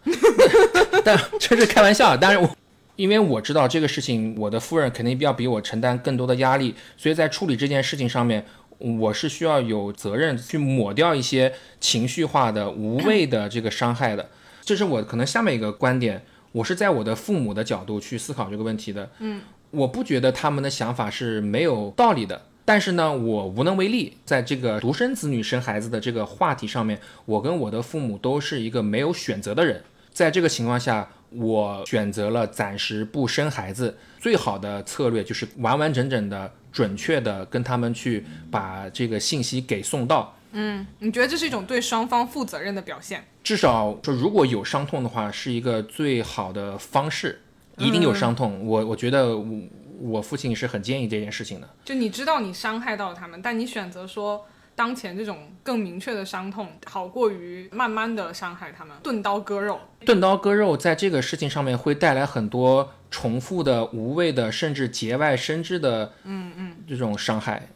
[1.02, 2.50] 但这是开玩笑，但是我
[2.96, 8.44] 因为我知道这个事情，我的夫人肯定要比我承担更多的压力，所以在处理这件事情上面，
[8.78, 14.28] 我是需要有责任去抹掉一些情绪化的、无谓的这个伤害的。
[14.64, 16.22] 这是我可能下面一个观点，
[16.58, 19.08] 我是在我的父母的角度去思考这个问题的。
[19.20, 22.42] 嗯，我不觉得他们的想法是没有道理的。
[22.64, 24.16] 但是呢，我无能为力。
[24.24, 29.82] 在这个独生子女生孩子的这个话题上面，我跟我的父母都是一个没有选择的人。
[30.12, 33.96] 在这个情况下，我选择了暂时不生孩子。
[34.18, 40.34] 最好的策略就是完完整整的、准确的跟他们去把这个信息给送到。
[40.52, 43.24] 嗯，你觉得这是一种对双方负责任的表现？
[43.42, 47.42] 至少说，如果有伤痛的话，是一个最好的方式。
[47.76, 49.60] 一定有伤痛，我我觉得我
[50.00, 51.68] 我父亲是很建议这件事情的。
[51.84, 59.78] 就你知道你伤害到了他们，但你选择说当前这种更明确的伤痛，好过于慢慢的伤害他们，钝刀割肉。
[60.04, 67.68] 钝刀割肉在这个事情上面会带来很多重复的、无谓的，甚至节外生枝的，嗯嗯，这种伤害。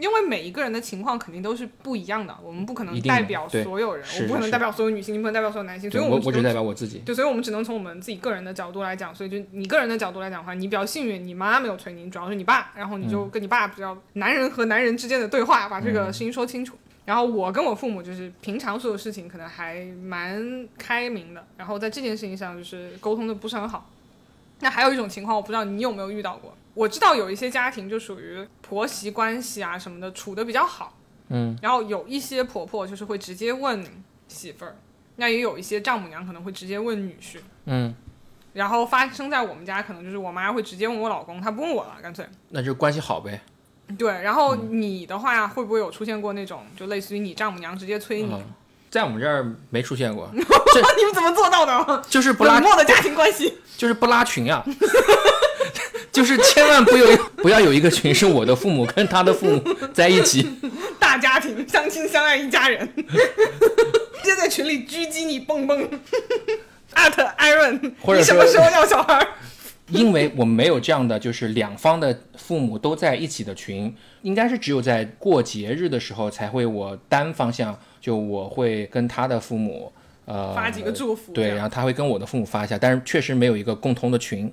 [0.00, 6.98] 因为每一个人的情况肯定都是不一样的，我们不可能代表所有人，是我不可能代表所有女性，你不能代表所有男性，所以我们只能我我只代表我自己。
[7.04, 9.14] 对，所以我们只能从我们自己个人的角度来讲。
[9.14, 16.76] 所以就你个人的角度来讲的话，你比较幸运，你妈没有催你，主要是你爸，然后你就跟你爸比较男人和男人之间的对话，把这个事情说清楚。
[17.04, 23.90] 然后我跟我父母就是平常所有事情可能还蛮开明的，然后在这件事情上就是沟通的不是很好。
[24.60, 26.54] 那还有一种情况，我不知道你有没有遇到过。
[26.80, 30.96] 我知道有一些家庭就属于婆媳关系啊什么的处的比较好，
[31.28, 33.84] 嗯，然后有一些婆婆就是会直接问
[34.28, 34.74] 媳妇儿，
[35.16, 37.94] 那也有一些丈母娘可能会直接问女婿，嗯，
[38.54, 42.26] 然后发生在我们家可能就是我妈会直接问我老公，她不问我了，干脆。
[42.48, 43.42] 那就关系好呗。
[43.98, 48.32] 对，然后嗯你的话会不会有出现过那种就类似于你丈母娘直接催你？
[48.32, 48.42] 嗯，
[48.88, 50.38] 在我们这儿没出现过， 你
[51.04, 52.02] 们怎么做到的？
[52.08, 53.58] 就是不拉冷漠的家庭关系。
[53.76, 54.62] 就是不拉群啊，
[56.12, 59.62] 就是千万不有 不要有一个群是我的父母跟他的父母
[59.94, 60.46] 在一起，
[60.98, 65.88] 大家庭，相亲相爱一家人， 直接在群里狙击你蹦蹦。
[66.94, 69.28] at Iron，或者你什么时候要小孩儿？
[69.86, 79.92] 因为我们没有这样的就是两方的父母都在一起的群，应该是只有在过节日的时候才会我单方向，就我会跟他的父母
[80.26, 84.52] 呃发几个祝福对，然后他会跟我的父母发一下，但是确实没有一个共同的群。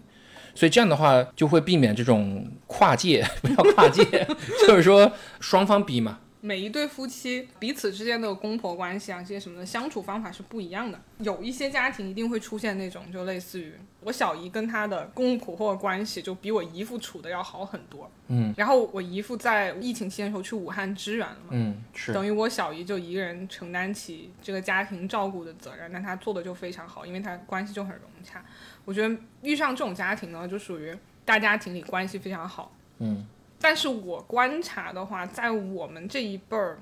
[0.57, 4.03] 所以这样的话就会避免这种跨界， 不要跨界，
[4.67, 6.17] 就是说双方比嘛。
[6.47, 10.97] 每一对夫妻彼此之间的公婆关系啊，这些什么的相处方法是不一样的。
[11.17, 18.09] 有一些家庭一定会出现那种，就类似于我小姨跟她的公公婆婆的关系，就比我姨父处的要好很多。
[18.29, 28.41] 嗯，然后我姨父在疫情期间的时候去武汉支援了嘛，嗯，是，等于我小姨就一个人承担起这个家庭照顾的责任，但她做的就非常好，因为她关系就很融洽。
[28.85, 32.71] 我觉得遇上这种家庭呢，就属于大家庭里关系非常好。
[32.99, 33.27] 嗯，
[33.59, 36.79] 但是我观察的话，在我们这一辈儿，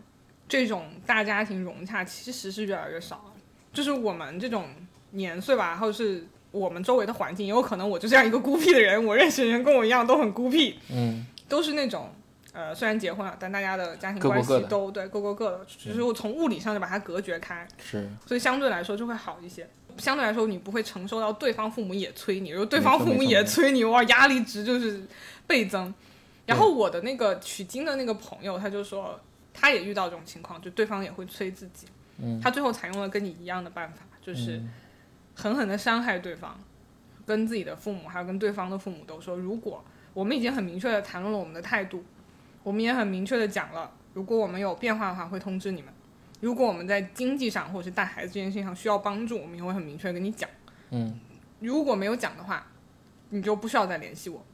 [0.48, 3.34] 这种大家庭融洽其实是越来越少了。
[3.74, 4.68] 就是我们这种
[5.12, 12.14] 年岁吧，或者是我们周围的环境，也有可能我就这样一个孤僻的人，我认识的人跟我一样都很孤僻，嗯，都是那种。
[12.54, 19.68] 呃，虽然结婚了，但大家的家庭关系都对各过各的，只是我从物理上就把它隔绝开，是，所以相对来说就会好一些。
[19.98, 25.04] 相对来说，你不会承受到对方父母也催你，如果对方父母也催你，哇，压力值就是
[25.46, 25.94] 倍增。
[26.46, 29.20] 然后我的那个取经的那个朋友，他就说
[29.54, 31.88] 他也遇到这种情况，就对方也会催自己。
[32.18, 34.62] 嗯，他最后采用了跟你一样的办法，就是
[35.34, 36.58] 狠狠的伤害对方，
[37.26, 42.04] 跟自己的父母还有跟对方的父母都说，如果我们已经很明确的谈论了我们的态度，
[42.64, 45.92] 我们也很明确的讲了，如果我们有变化的话会通知你们。
[46.42, 50.50] 如果我们在经济上或者是带孩子这件事情上需要帮助，我们也会很明确的跟你讲。
[50.92, 51.20] 嗯，
[51.60, 52.68] 如果没有讲的话，
[53.30, 54.46] 你就不需要再联系我。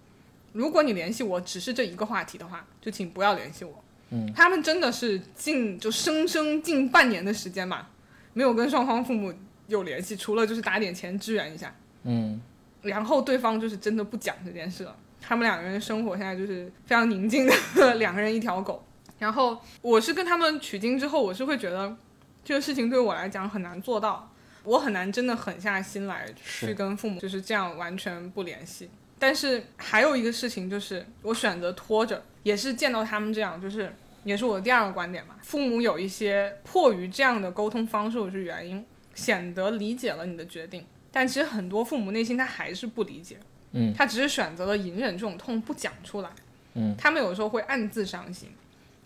[0.53, 3.83] 如果你联系我只是这一个话题的话，就请不要联系我。
[4.09, 7.87] 嗯，他们真的是近就生生近半年的时间嘛，
[8.33, 9.33] 没有跟双方父母
[9.67, 11.73] 有联系，除了就是打点钱支援一下。
[12.03, 12.41] 嗯，
[12.81, 14.95] 然后对方就是真的不讲这件事了。
[15.21, 18.85] 他们两个人生活现在就是非常宁静的两个人一条狗。
[19.19, 21.95] 然后我是跟他们取经之后，我是会觉得
[22.43, 24.29] 这个事情对我来讲很难做到，
[24.63, 28.89] 我很难真的狠下心来去跟父母就是这样完全不联系。
[29.21, 35.35] 但是还有一个事情就是，我选择拖着，也是见到他们这样，就是也是我的第二个观点嘛。
[35.43, 43.37] 父母有一些迫于这样的沟通方式或是原因，显得理解了你的决定，但其实很多父母内心他还是不理解，
[43.73, 46.29] 嗯，他只是选择了隐忍这种痛不讲出来，
[46.73, 48.49] 嗯，他们有时候会暗自伤心。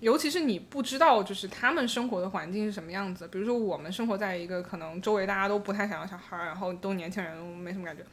[0.01, 3.27] 尤其是你不知道，就是他们生活的环境是什么样子。
[3.29, 8.03] 比如说，我们生活在一个可能周围大家都不太想要小孩儿，然后都年轻人，没什么感觉。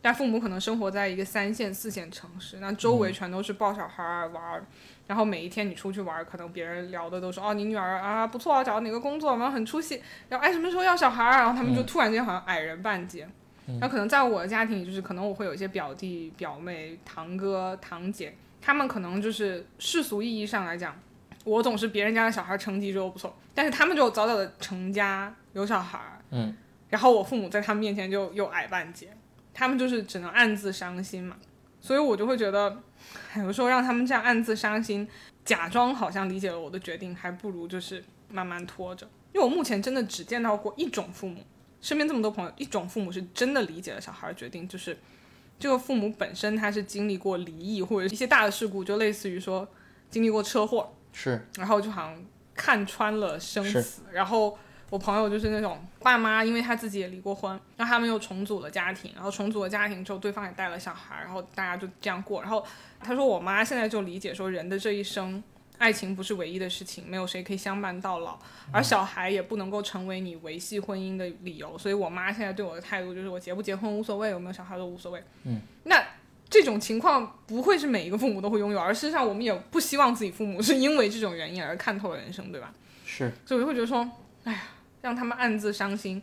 [0.00, 4.64] 但父母可能生活在一个三线、四线城市，那周围全都是抱小孩儿玩儿，
[5.06, 13.28] 然后每一天你出去玩儿，可能别人聊的都是哦，你女儿啊不错啊，找到哪个工作，然后很出息，然后哎什么时候要小孩儿，然后他们就突然间好像矮人半截。
[13.80, 20.98] 那可能在我的家庭里，就是可能我会有一些表弟、表妹、堂哥、堂姐，他们可能就是世俗意义上来讲，
[21.44, 26.56] 我总是别人家的小孩，成绩就不错，但是他们就早早的成家有小孩，嗯，
[26.88, 29.08] 然后我父母在他们面前就又矮半截，
[29.58, 31.36] 他们就是只能暗自伤心嘛，
[31.80, 32.80] 所以我就会觉得，
[33.38, 35.08] 有时候让他们这样暗自伤心，
[35.44, 39.04] 假装好像理解了我的决定，还不如就是慢慢拖着。
[39.34, 41.42] 因为我目前真的只见到过一种父母，
[41.80, 44.96] 身边这么多朋友，一种父母是真的理解了小孩决定，就是
[45.58, 49.66] 这个父母本身他是经历过离异或者一些大的事故，就类似于说
[50.08, 54.56] 经历过车祸，是，然后就好像看穿了生死，然后。
[54.90, 62.40] 我朋友就是那种爸妈，因为他自己也离过婚，然后他们又重组了家庭，然后重组了家庭之后，对方也带了小孩，然后大家就这样过。
[62.40, 62.64] 然后
[62.98, 65.42] 他说，我妈现在就理解说，人的这一生，
[65.76, 68.38] 爱情不是唯一的事情，没有谁可以相伴到老，
[68.72, 71.76] 而小孩也不能够成为你维系婚姻的理由。
[71.76, 75.22] 所以我妈现在对我的态度就是，我结不结婚无所谓，有没有小孩都无所谓。
[75.44, 76.02] 嗯，那
[76.48, 82.72] 这种情况不会是每一个父母都会拥有，而事实上我们也不希望自己父母是因为这种原因而看透了人生，对吧？
[83.04, 84.10] 是，所以我就会觉得说，
[84.44, 84.60] 哎呀。
[85.00, 86.22] 让他们暗自伤心，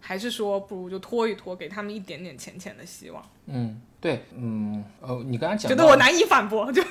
[0.00, 3.22] 还是说不如就拖一拖，给他们一点点浅浅的希望？
[3.46, 6.82] 嗯，对，嗯，呃，你刚才讲觉得我难以反驳，就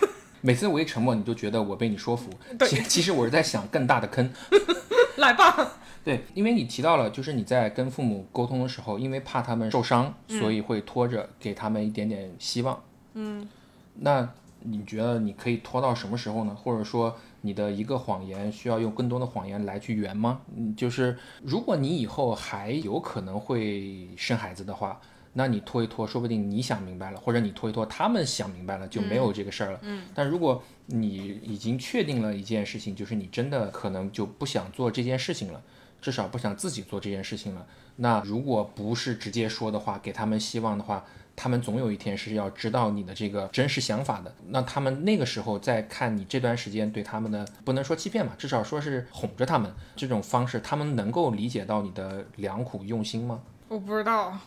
[0.41, 2.29] 每次我一沉默，你就觉得我被你说服。
[2.57, 4.31] 对，其其实我是在想更大的坑。
[5.17, 5.73] 来吧。
[6.01, 12.81] 对，因为你提到了，就是你在跟父母沟通的时候，因为怕他们受伤，所以会拖着给他们一点点希望。
[13.15, 13.47] 嗯，
[13.95, 14.27] 那
[14.63, 16.55] 你觉得你可以拖到什么时候呢？
[16.55, 17.15] 或者说？
[17.41, 20.41] 你的一个谎言需要用更多的谎言来去圆吗？
[20.57, 24.99] 嗯，就是如果你以后还有可能会生孩子的话，
[25.31, 29.79] 那你拖一拖，说不定你想明白了，或者你拖一拖，他们想明白了，就没有这个事儿了。
[29.83, 35.61] 嗯，但如果你已经确定了一件事情，就是你真的可能就不想做这件事情了，
[36.01, 37.65] 至少不想自己做这件事情了。
[37.95, 41.05] 那如果不是直接说的话，给他们希望的话。
[41.41, 44.35] 他们总有一天是要知道你的这个真实想法的。
[44.49, 53.39] 那他们那个时候在看你这段时间对他们的，不能说欺骗吧，至少说是哄着他们这种方式，他们能够理解到你的良苦用心吗？
[53.69, 54.37] 我不知道。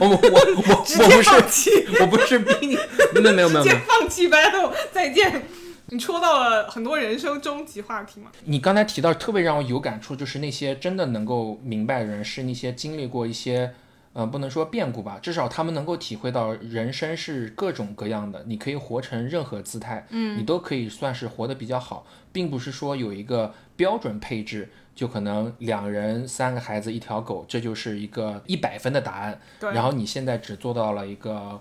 [0.00, 0.84] 我我我我不
[1.22, 1.70] 是，
[2.00, 2.76] 我不是逼你。
[3.14, 3.62] 没有没有没有。
[3.62, 5.40] 直接放弃 battle，再见。
[5.86, 8.32] 你戳到了很多人生终极话题嘛？
[8.46, 13.72] 你刚才提到特别让我有感触，就是那些真的能够明白的人，是那些经历过一些。
[14.12, 31.60] 嗯，不能说变故吧，至少他们能够体会到人生是各种各样的，你可以活成任何姿态，嗯，你都可以算是活得比较好，并不是说有一个标准配置，就可能两人三个孩子一条狗，这就是一个一百分的答案，对，然后你现在只做到了一个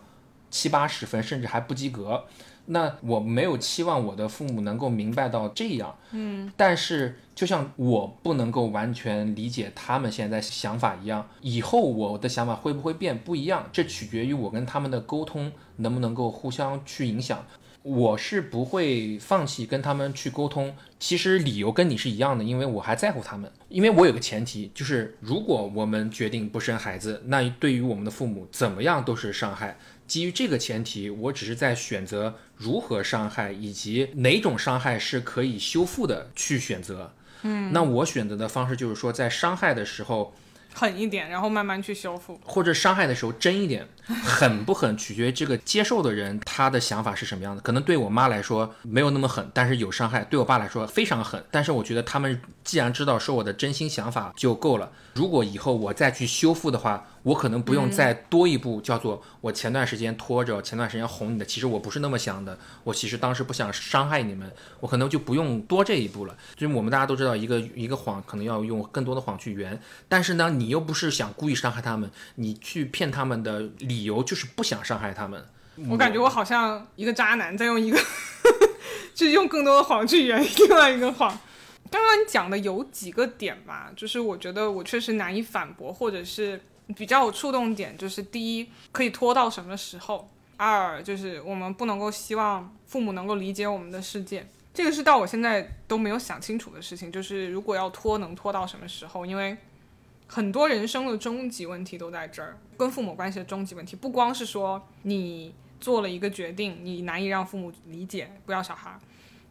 [0.49, 2.25] 七八十分，甚至还不及格。
[2.71, 17.43] 那我没有期望我的父母能够明白到这样，嗯，但是就像我不能够完全理解他们现在想法一样，以后我的想法会不会变不一样，这取决于我跟他们的沟通能不能够互相去影响。
[17.81, 29.77] 我是不会放弃跟他们去沟通，其实理由跟你是一样的，因为我还在乎他们，因为我有个前提，就是如果我们决定不生孩子，那对于我们的父母怎么样都是伤害。
[30.09, 37.13] 基于这个前提，我只是在选择如何伤害，以及哪种伤害是可以修复的去选择。
[37.43, 40.33] 嗯，那我选择的方式就是说，在伤害的时候
[40.73, 43.87] 狠一点，然后慢慢去修复，或者伤害的时候真一点。
[44.09, 47.61] 狠不狠取决于这个接受的人他的想法是什么样的。
[47.61, 51.43] 可能对我妈来说没有那么狠，但是有伤害；对我爸来说非常狠。
[51.51, 54.91] 但是我觉得他们既然知道说我的真心想法就够了。
[55.13, 57.05] 如果以后我再去修复的话。
[57.23, 66.37] 我可能不用再多一步，叫做我前段时间拖着，前段时间哄你的，其实我不是那么想的，我其实当时不想伤害你们，我可能就不用多这一步了。
[66.55, 75.43] 就是我们大家都知道，一个一个谎可能要用更多的谎去圆，但是呢，你又不是想故意伤害他们，你去骗他们的理由就是不想伤害他们。
[75.89, 77.99] 我感觉我好像一个渣男在用一个，
[79.13, 81.37] 就是用更多的谎去圆另外一个谎。
[81.91, 86.61] 刚刚你讲的有几个点吧，就是我觉得我确实难以反驳，或者是。
[86.95, 97.11] 比较有触动点就是第一，可以拖到什么时候；二就是我们不能够希望父母能够理解我们的世界，这个是到我现在都没有想清楚的事情。
[97.11, 99.25] 就是如果要拖，能拖到什么时候？
[99.25, 99.55] 因为
[100.27, 108.97] 很多人生的终极问题都在这儿，跟父母关系的终极问题，不光是说你做了一个决定，你难以让父母理解不要小孩，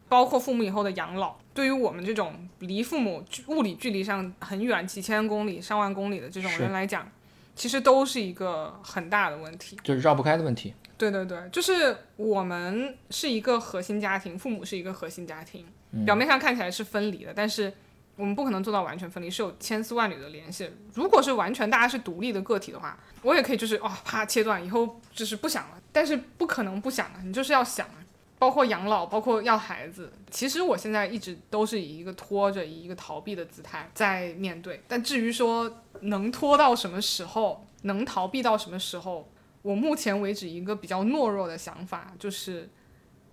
[0.08, 7.08] 包括父母以后的养老，对于我们这种离父母物理距离上很远，几千公里、上万公里的这种人来讲。
[7.58, 10.72] 其实都是一个很大的问题，就是绕不开的问题。
[10.96, 15.66] 对对对，就是我们是一个核心家庭，父母是一个核心家庭，
[16.06, 17.72] 表面上看起来是分离的，但是
[18.16, 20.70] 我们不可能做到完全分离，是有千丝万缕的联系。
[20.94, 25.80] 如果是完全大家是独立的个体的话，我也可以就是哦啪切断，以后就是不想了。
[25.92, 27.88] 但是不可能不想的，你就是要想，
[28.38, 30.12] 包括养老，包括要孩子。
[30.30, 34.82] 其实我现在一直都是以一个拖着，以一个逃避的姿态在面对。
[34.86, 39.28] 但至于说，能拖到什么时候，能逃避到什么时候？
[39.62, 42.68] 我目前为止一个比较懦弱的想法就是，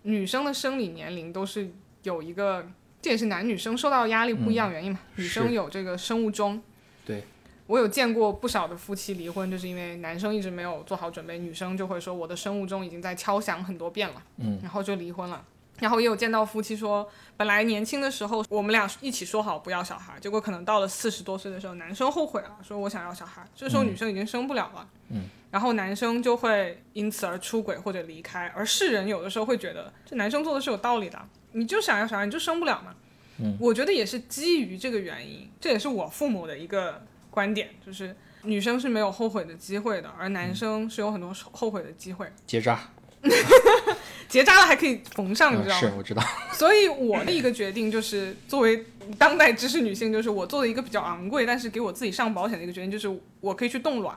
[0.02, 2.68] 女生的生理年龄都是有一个
[3.02, 5.00] 这也是男女生受到压力不一样原因嘛。
[5.16, 6.62] 女生有这个生物钟，
[7.06, 7.24] 对
[7.68, 15.44] 我有见过不少的夫妻离婚，就是因为男生一直没有做好准备，女生就会说我的生物钟已经在敲响很多遍了，嗯，然后就离婚了。
[15.80, 17.06] 然后也有见到夫妻说，
[17.36, 31.20] 本来年轻的时候我们俩一起说好不要小孩，结果可能到了四十多岁的时候，男生后悔了，说我想要小孩，这时候女生已经生不了了，嗯，然后男生就会因此而出轨或者离开，而世人有的时候会觉得这男生做的是有道理的，
[31.52, 32.96] 你就想要小孩，你就生不了嘛，
[33.40, 37.06] 嗯，我觉得也是基于这个原因，这也是我父母的一个
[37.36, 42.80] 观点，就是女生是没有后悔的机会的，而男生是有很多后悔的机会，结扎，
[44.30, 45.82] 结扎了还可以缝上，你嗯知道吗？
[45.82, 46.24] 是我知道，
[46.54, 48.86] 所以我的一个决定就是，作为
[49.18, 54.16] 当代知识女性，就是我做了一个比较昂贵，但是给我自己上保险的一个决定，就是我可以去冻卵，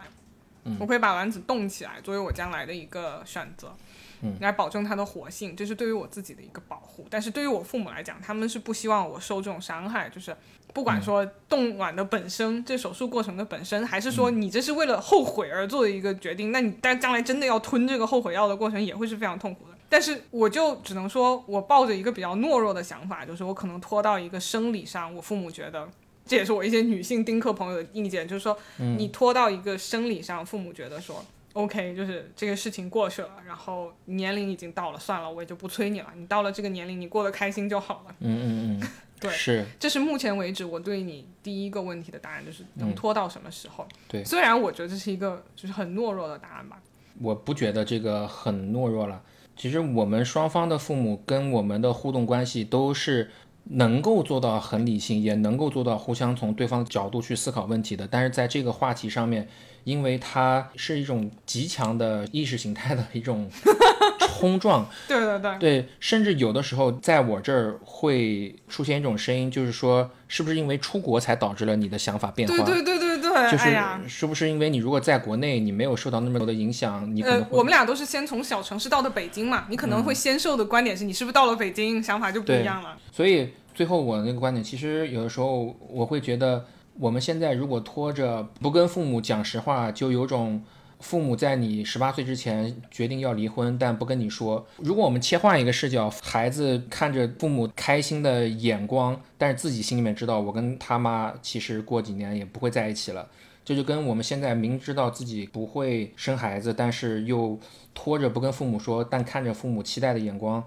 [0.78, 3.74] 我可以把卵子冻起来，作为我将来的一个选择，
[4.22, 7.06] 嗯，来保证它的活性，这是对于我自己的一个保护。
[7.10, 10.36] 但是对于我父母来讲，他们是不希望我受这种伤害，就是
[10.72, 19.76] 不管说冻卵的本身，这手术过程的本身，还是说你这是为了后悔而做的一个决定，那你但将来真的要吞这个后悔药的过程，也会是非常痛苦的。
[19.88, 25.88] 但是我就只能说，我抱着一个比较懦弱的想法，就是我可能拖到一个生理上，我父母觉得，
[26.26, 38.14] 这也是我一些女性丁克朋友的意见，就是说，你拖到一个生理上，父母觉得说，OK，就是这个事情过去了，然后年龄已经到了，算了，我也就不催你了，你到了这个年龄，你过得开心就好了。
[38.20, 38.88] 嗯嗯嗯，
[39.20, 43.86] 对是这是目前为止我对你第一个问题的答案，就是能拖到什么时候？
[44.06, 46.80] 对虽然我觉得这是一个就是很懦弱的答案吧。
[47.20, 49.20] 我不觉得这个很懦弱了。
[49.56, 53.28] 其实我们双方的父母跟我们的互动关系都是
[53.64, 58.06] 能够做到很理性，也能够做到互相从对方的角度去思考问题的。
[58.06, 59.48] 但是在这个话题上面，
[59.82, 63.50] 因为它是一种极强的意识形态的一种
[64.38, 72.56] 冲撞，对对对，对，甚至有的时候在我这儿会出现一种声音，就是说，是不是因为出国才导致了你的想法变化？
[72.64, 73.68] 对对对对对，就是。
[74.06, 82.96] 是不是因为你如果在国内你没有受到那么多的影响，你可能呃，我们俩都是先从小城市到的北京嘛，你可能会先受的观点是你是不是到了北京，想法就不一样了。
[83.12, 86.64] 所以最后我那个观点，其实有的时候我会觉得，
[86.98, 90.62] 我们现在如果拖着不跟父母讲实话，就有种
[91.00, 94.66] 父母在你十八岁之前决定要离婚，但不跟你说。
[94.78, 103.28] 如果我们切换一个视角，孩子看着父母开心的眼光，但是自己心里面知道，我跟他妈其实过几年也不会在一起了。
[103.64, 107.58] 这就跟我们现在明知道自己不会生孩子，但是又
[107.92, 110.64] 拖着不跟父母说，但看着父母期待的眼光，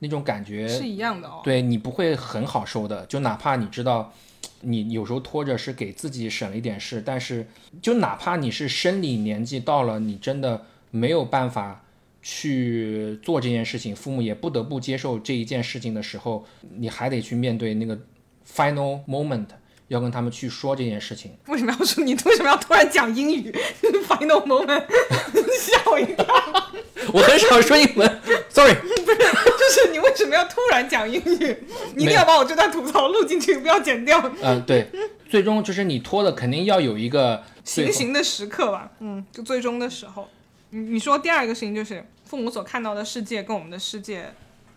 [0.00, 1.40] 那种感觉是一样的哦。
[1.42, 4.12] 对你不会很好受的，就哪怕你知道，
[4.62, 7.46] 你有时候拖着是给自己省了一点事，但是
[7.80, 11.84] 就哪怕你是生理年纪到了，你真的没有办法
[12.22, 16.46] 去做这件事情，父母也不得不接受这一件事情的时候，
[16.76, 17.98] 你还得去面对那个
[18.46, 19.46] final moment，
[19.88, 21.32] 要跟他们去说这件事情。
[21.48, 23.52] 为什么要说你为什么要突然讲英语？
[24.06, 24.84] Final moment，
[25.58, 26.24] 吓我一跳。
[27.12, 28.74] 我很少说英文，sorry。
[28.74, 31.56] 就是你为什么要突然讲英语？
[31.94, 34.20] 你一定要把我这段吐槽录进去，不要剪掉。
[34.42, 34.90] 嗯、对，
[35.28, 40.28] 最终就是你拖的肯定要有一个行刑的时刻吧，嗯，就最终的时候。
[40.70, 44.32] 你你说第二个事情就是父母所看到的世界跟我们的世界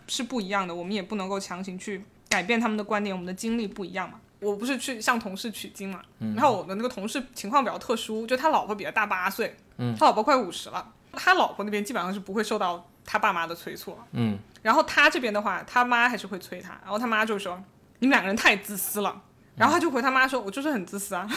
[0.08, 4.20] 是不一样的，我们也不能够强行去改变他们的观点，我们的经历不一样嘛。
[4.42, 6.02] 我不是去向同事取经嘛，
[6.36, 17.62] 然后我的那个同事情况比较特殊，就他老婆比他大八岁，嗯，他老婆快五十了，他老婆那边基本上是不会受到他爸妈的催促，嗯，然后他这边的话，他妈还是会催他，然后他妈就说
[18.00, 19.22] 你们两个人太自私了，
[19.56, 21.30] 然后他就回他妈说，我就是很自私啊，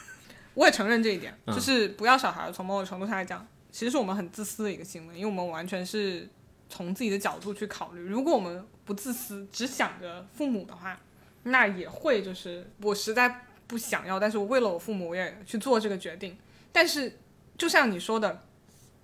[0.54, 6.28] 我也承认这一点，就是不要小孩，从某种程度上来讲，其实是我们很自私的一个行为，因为我们完全是
[6.68, 10.98] 从自己的角度去考虑，如果我们不自私，只想着父母的话，
[11.44, 16.36] 那也会就是我实在不想要，但是我为了我父母，我也去做这个决定，
[16.70, 17.18] 但是
[17.56, 18.44] 就像你说的。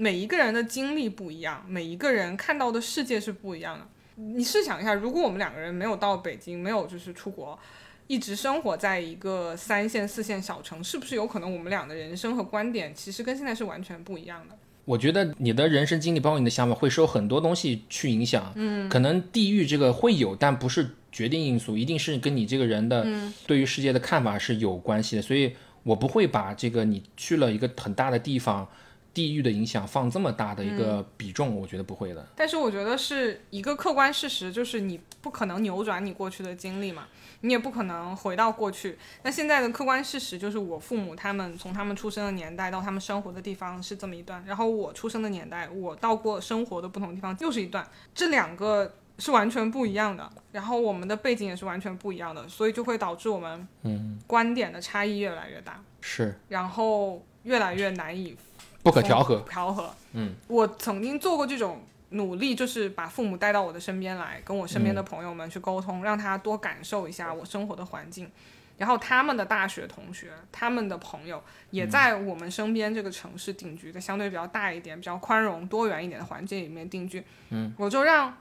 [0.01, 3.87] 每一个人的经历不一样，每一个人看到的世界是不一样的。
[4.15, 7.59] 你试想一下，如果我们两个人没有到北京，没有就是出国，
[8.07, 14.57] 一直生活在一个三线、四线小城，是不是有可能我们俩的人生和观点其实跟现在是完全不一样的？
[14.87, 18.51] 我觉得你的人生经历，包括你的想法，会受很多东西去影响。
[18.57, 23.07] 嗯，可能地域这个会有，但不是决定因素，一定是跟你这个人的
[23.47, 25.21] 对于世界的看法是有关系的。
[25.21, 28.67] 所以我不会把这个你去了一个很大的地方。
[29.13, 32.27] 地域的影响放这么大的一个比重，我觉得不会的。
[32.37, 37.09] 但是我觉得是一个客观事实，就是你不可能扭转你过去的经历嘛，
[37.41, 38.97] 你也不可能回到过去。
[39.23, 47.87] 那现在的客观事实就是我父母他们从他们出生的年代到他们生活的地方是这么一段，然后我出生的年代，我到过生活的不同地方又是一段。
[48.15, 58.37] 这两个是完全不一样的，然后我们的背景也是完全不一样的，所以就会导致我们嗯观点的差异越来越大，是然后越来越难以
[58.83, 59.41] 不可调和。
[59.49, 59.95] 调和。
[60.13, 68.31] 嗯，我曾经做过这种努力，就是把父母带到我的身边来，跟我身边的朋友们去沟通，让他多感受一下我生活的环境。
[68.79, 77.23] 然后他们的大学同学，他们的朋友也在我们身边这个城市定居，在相对比较大一点、比较宽容、多元一点的环境里面定居。
[77.51, 78.35] 嗯，我就让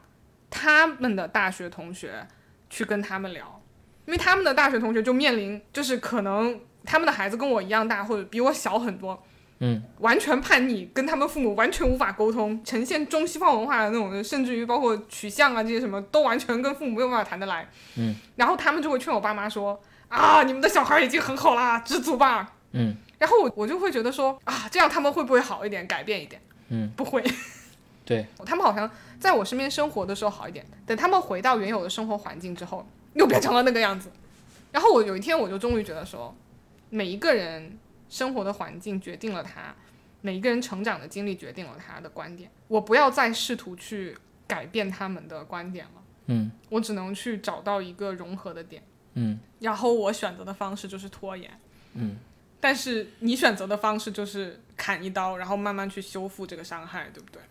[0.50, 2.26] 他们的大学同学
[2.70, 3.62] 去跟他们聊，
[4.06, 9.22] 因为他们的大学同学就面临就是可能他们的孩子跟我一样大，或者比我小很多。
[9.60, 17.68] 嗯，完全叛逆，跟他们父母完全无法沟通，呈现中西方文化的那种，甚至于包括取向啊这些什么，都完全跟父母没有办法谈得来。
[17.98, 22.54] 嗯，然后他们就会劝我爸妈说啊，你们的小孩已经很好啦，知足吧。
[22.72, 26.42] 嗯，然后我我就会觉得说啊，这样他们会不会好一点，改变一点？
[26.70, 27.24] 嗯， 不会。
[28.06, 28.90] 对，他们好像
[29.20, 34.10] 在我身边生活的时候好一点，等他们回到原有的生活环境之后，又变成了那个样子。
[34.72, 36.34] 然后我有一天我就终于觉得说，
[36.90, 37.78] 每一个人
[38.10, 39.74] 生活的环境决定了他，
[40.22, 42.50] 每一个人成长的经历决定了他的观点。
[42.68, 48.84] 我不要再试图去改变他们的观点了，嗯我只能去找到一个融合的点。
[49.14, 51.52] 嗯然后我选择的方式就是拖延，
[51.94, 52.18] 嗯，
[52.60, 57.42] 但是你选择的方式就是砍一刀，然后慢慢去修复这个伤害，对不对？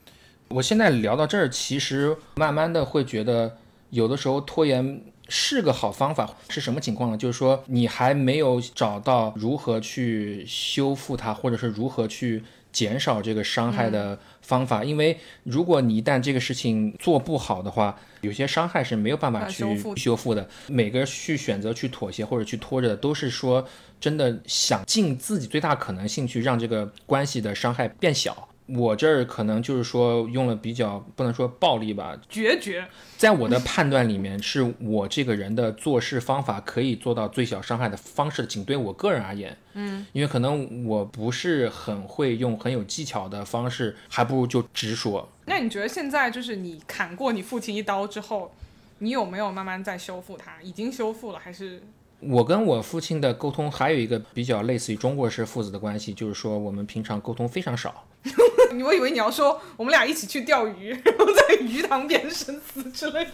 [0.48, 3.58] 我现在聊到这儿，其实慢慢的会觉得，
[3.90, 6.28] 有的时候拖延是个好方法。
[6.48, 7.16] 是什么情况呢？
[7.16, 14.82] 就是说你还没有找到如何去修复它，或者是如何去减少这个伤害的方法。
[14.82, 20.48] 因为如果你一旦这个事情做不好的话，有些伤害是没有办法啊去修复修复的。
[20.66, 23.66] 每个去选择去妥协或者去拖着的，都是说
[24.00, 28.48] 真的想尽自己最大可能性去让这个关系的伤害变小。
[28.68, 45.28] 我这儿可能就是说用了比较不能说暴力吧，决绝，在我的判断里面，是我这个人的做事方法可以做到最小伤害的方式，仅对我个人而言，嗯，因为可能我不是很会用很有技巧的方式，还不如就直说。
[45.46, 48.52] 那你觉得现在就是你砍过你父亲一刀之后，
[48.98, 50.60] 你有没有慢慢在修复他？
[50.62, 51.82] 已经修复了，还是
[52.20, 58.04] 我跟我父亲的沟通还有一个比较类似于中国式父子的关系，就是说我们平常沟通非常少。
[58.84, 63.30] 我以为你要说我们俩一起去钓鱼，然后在鱼塘边生死之类的。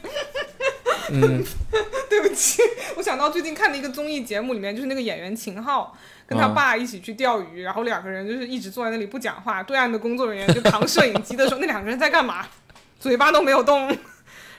[1.10, 1.44] 嗯，
[2.08, 2.62] 对不起，
[2.96, 12.46] 我想到最近看的一个综艺节目里面，就是那个演员秦昊跟他嗯爸一起去钓鱼，然后两个人就是一直坐在那里不讲话，对岸的工作人员就扛摄影机的时候， 那两个人在干嘛？
[13.00, 13.86] 嘴巴都没有动，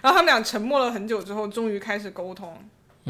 [0.01, 2.55] 然后他们俩沉默了很久之后，终于开始沟通。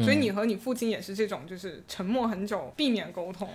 [0.02, 3.48] 所以你和你父亲也是这种，就是沉默很久，避免沟通。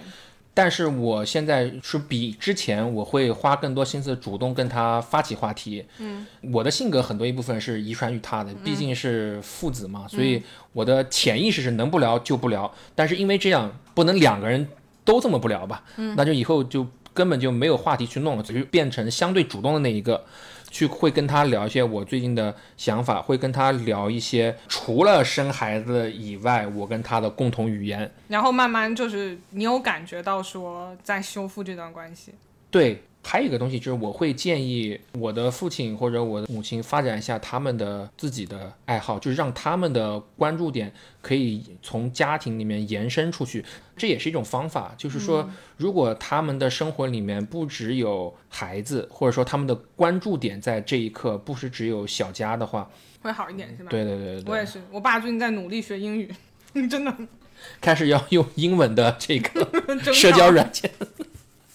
[0.54, 5.86] 但是我现在是比之前我会花更多心思主动跟他发起话题。
[6.00, 12.70] 嗯，我的性格很多一部分是遗传于他的，毕竟是父子嘛，所以我的潜意识是能不聊就不聊。
[12.94, 14.68] 但是因为这样不能两个人
[15.06, 20.26] 都这么不聊吧，嗯，那就以后就根本就没有话题去弄了，只是变成相对主动的那一个。
[20.72, 28.10] 去会跟他聊一些我最近的想法，会跟他聊一些除了生孩子以外，我跟他的共同语言。
[28.30, 32.34] 然后慢慢就是你有感觉到说在修复这段关系。
[32.72, 40.92] 对，还有一个东西就是我会建议我的父亲或者我的母亲发展一下他们的自己的爱好，就是让他们的关注点
[41.22, 43.64] 可以从家庭里面延伸出去，
[43.96, 44.94] 这也是一种方法。
[44.98, 52.90] 就是说，如果他们的生活里面不只有孩子，或者说他们的关注点在这一刻不是只有小家的话，
[53.22, 53.90] 会好一点是吧？
[53.92, 56.34] 对对对对对，我也是，我爸最近在努力学英语，
[56.90, 57.16] 真的
[57.80, 59.68] 开始要用英文的这个
[60.12, 60.90] 社交软件。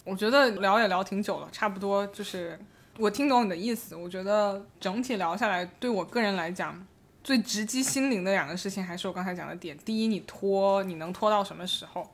[0.07, 2.57] 我觉得聊也聊挺久了，差不多就是
[2.97, 3.93] 我听懂你的意思。
[3.93, 6.87] 我觉得整体聊下来，对我个人来讲，
[7.21, 9.77] 最直击心灵的两个事情，还是我刚才讲的点。
[9.79, 12.09] 第一，你拖，你能拖到什么时候？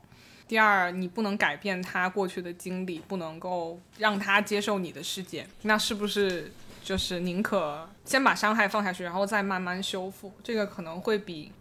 [0.48, 10.32] 第二，你不能改变他过去的经历，不能够让他接受你的世界，那是不是就是宁可先把伤害放下去，然后再慢慢修复？
[10.42, 11.52] 这个可能会比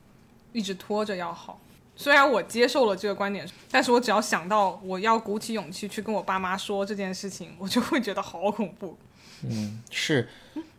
[0.51, 1.59] 一直拖着要好。
[1.96, 8.98] 虽然我接受了这个观点，但是我只要想到我要鼓起勇气去跟我爸妈说这件事情，我就会觉得好恐怖。
[9.46, 10.28] 嗯是，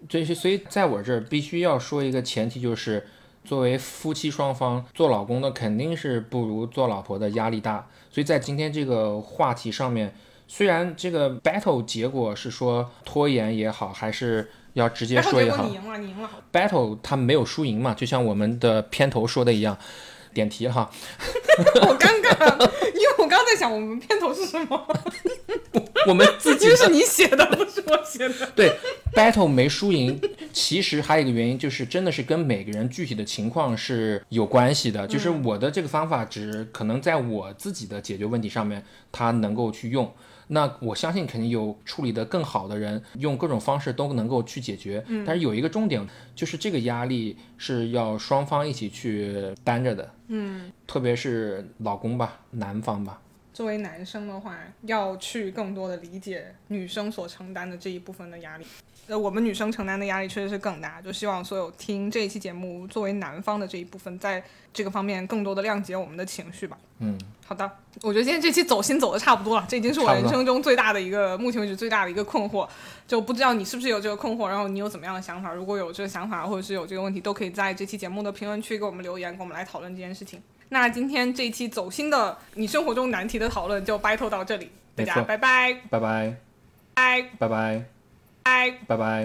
[0.09, 3.07] 这是所以在我这儿必须要说一个前提，就是
[3.45, 7.87] 作为夫妻双方，做老公的肯定是不如做老婆的压力大。
[8.11, 10.15] 所以在今天这个话题上面，
[10.49, 15.69] 虽然这个 battle 结果是说拖延也好，还是要直接说也好
[16.53, 19.79] ，，battle 它没有输赢嘛，就像我们的片头说的一样。
[20.35, 20.91] 点题了哈，
[21.81, 24.87] 好尴尬，因为我刚刚在想我们片头是什么，
[26.07, 28.47] 我们自己是你写的，不是我写的。
[28.55, 28.77] 对
[29.15, 30.21] battle 没输赢，
[30.53, 35.07] 其实还有一个原因就是，真的是跟每个人具体的情况是有关系的。
[35.07, 40.13] 就是我的这个方法只可能在我自己的解决问题上面，它能够去用。
[40.49, 45.05] 那我相信肯定有处理得更好的人，用各种方式都能够去解决。
[45.27, 50.11] 但是有一个重点，就是这个压力是要双方一起去担着的。
[50.29, 53.21] 嗯，特别是老公吧，男方吧。
[53.53, 58.67] 作为男生的话，要去更多的理解女生所承担的这一部分的压力。
[59.07, 64.43] 呃，我们女生承担的压力确实是更大，就希望所有听这一期节目作为男方的这一部分，在
[64.73, 66.79] 这个方面更多的谅解我们的情绪吧。
[67.01, 67.71] 嗯，好的，
[68.03, 72.69] 我觉得今天这期走心走的差不多了，这已经是我人生中最大的一个，目前为止最大的一个困惑。
[73.07, 75.53] 就不知道你是不是有这个困惑，然后你有怎么样的想法？
[75.53, 80.43] 如果有这个想法，或者是有这个问题，都可以在这期节目的评论区给我们留言，跟我们来讨论这件事情。
[80.71, 86.01] 那今天这一期走心的你生活中难题的讨论就 battle 到这里，大家拜拜拜，拜
[87.39, 87.85] 拜拜，
[88.45, 88.71] 拜。
[88.87, 89.23] 拜。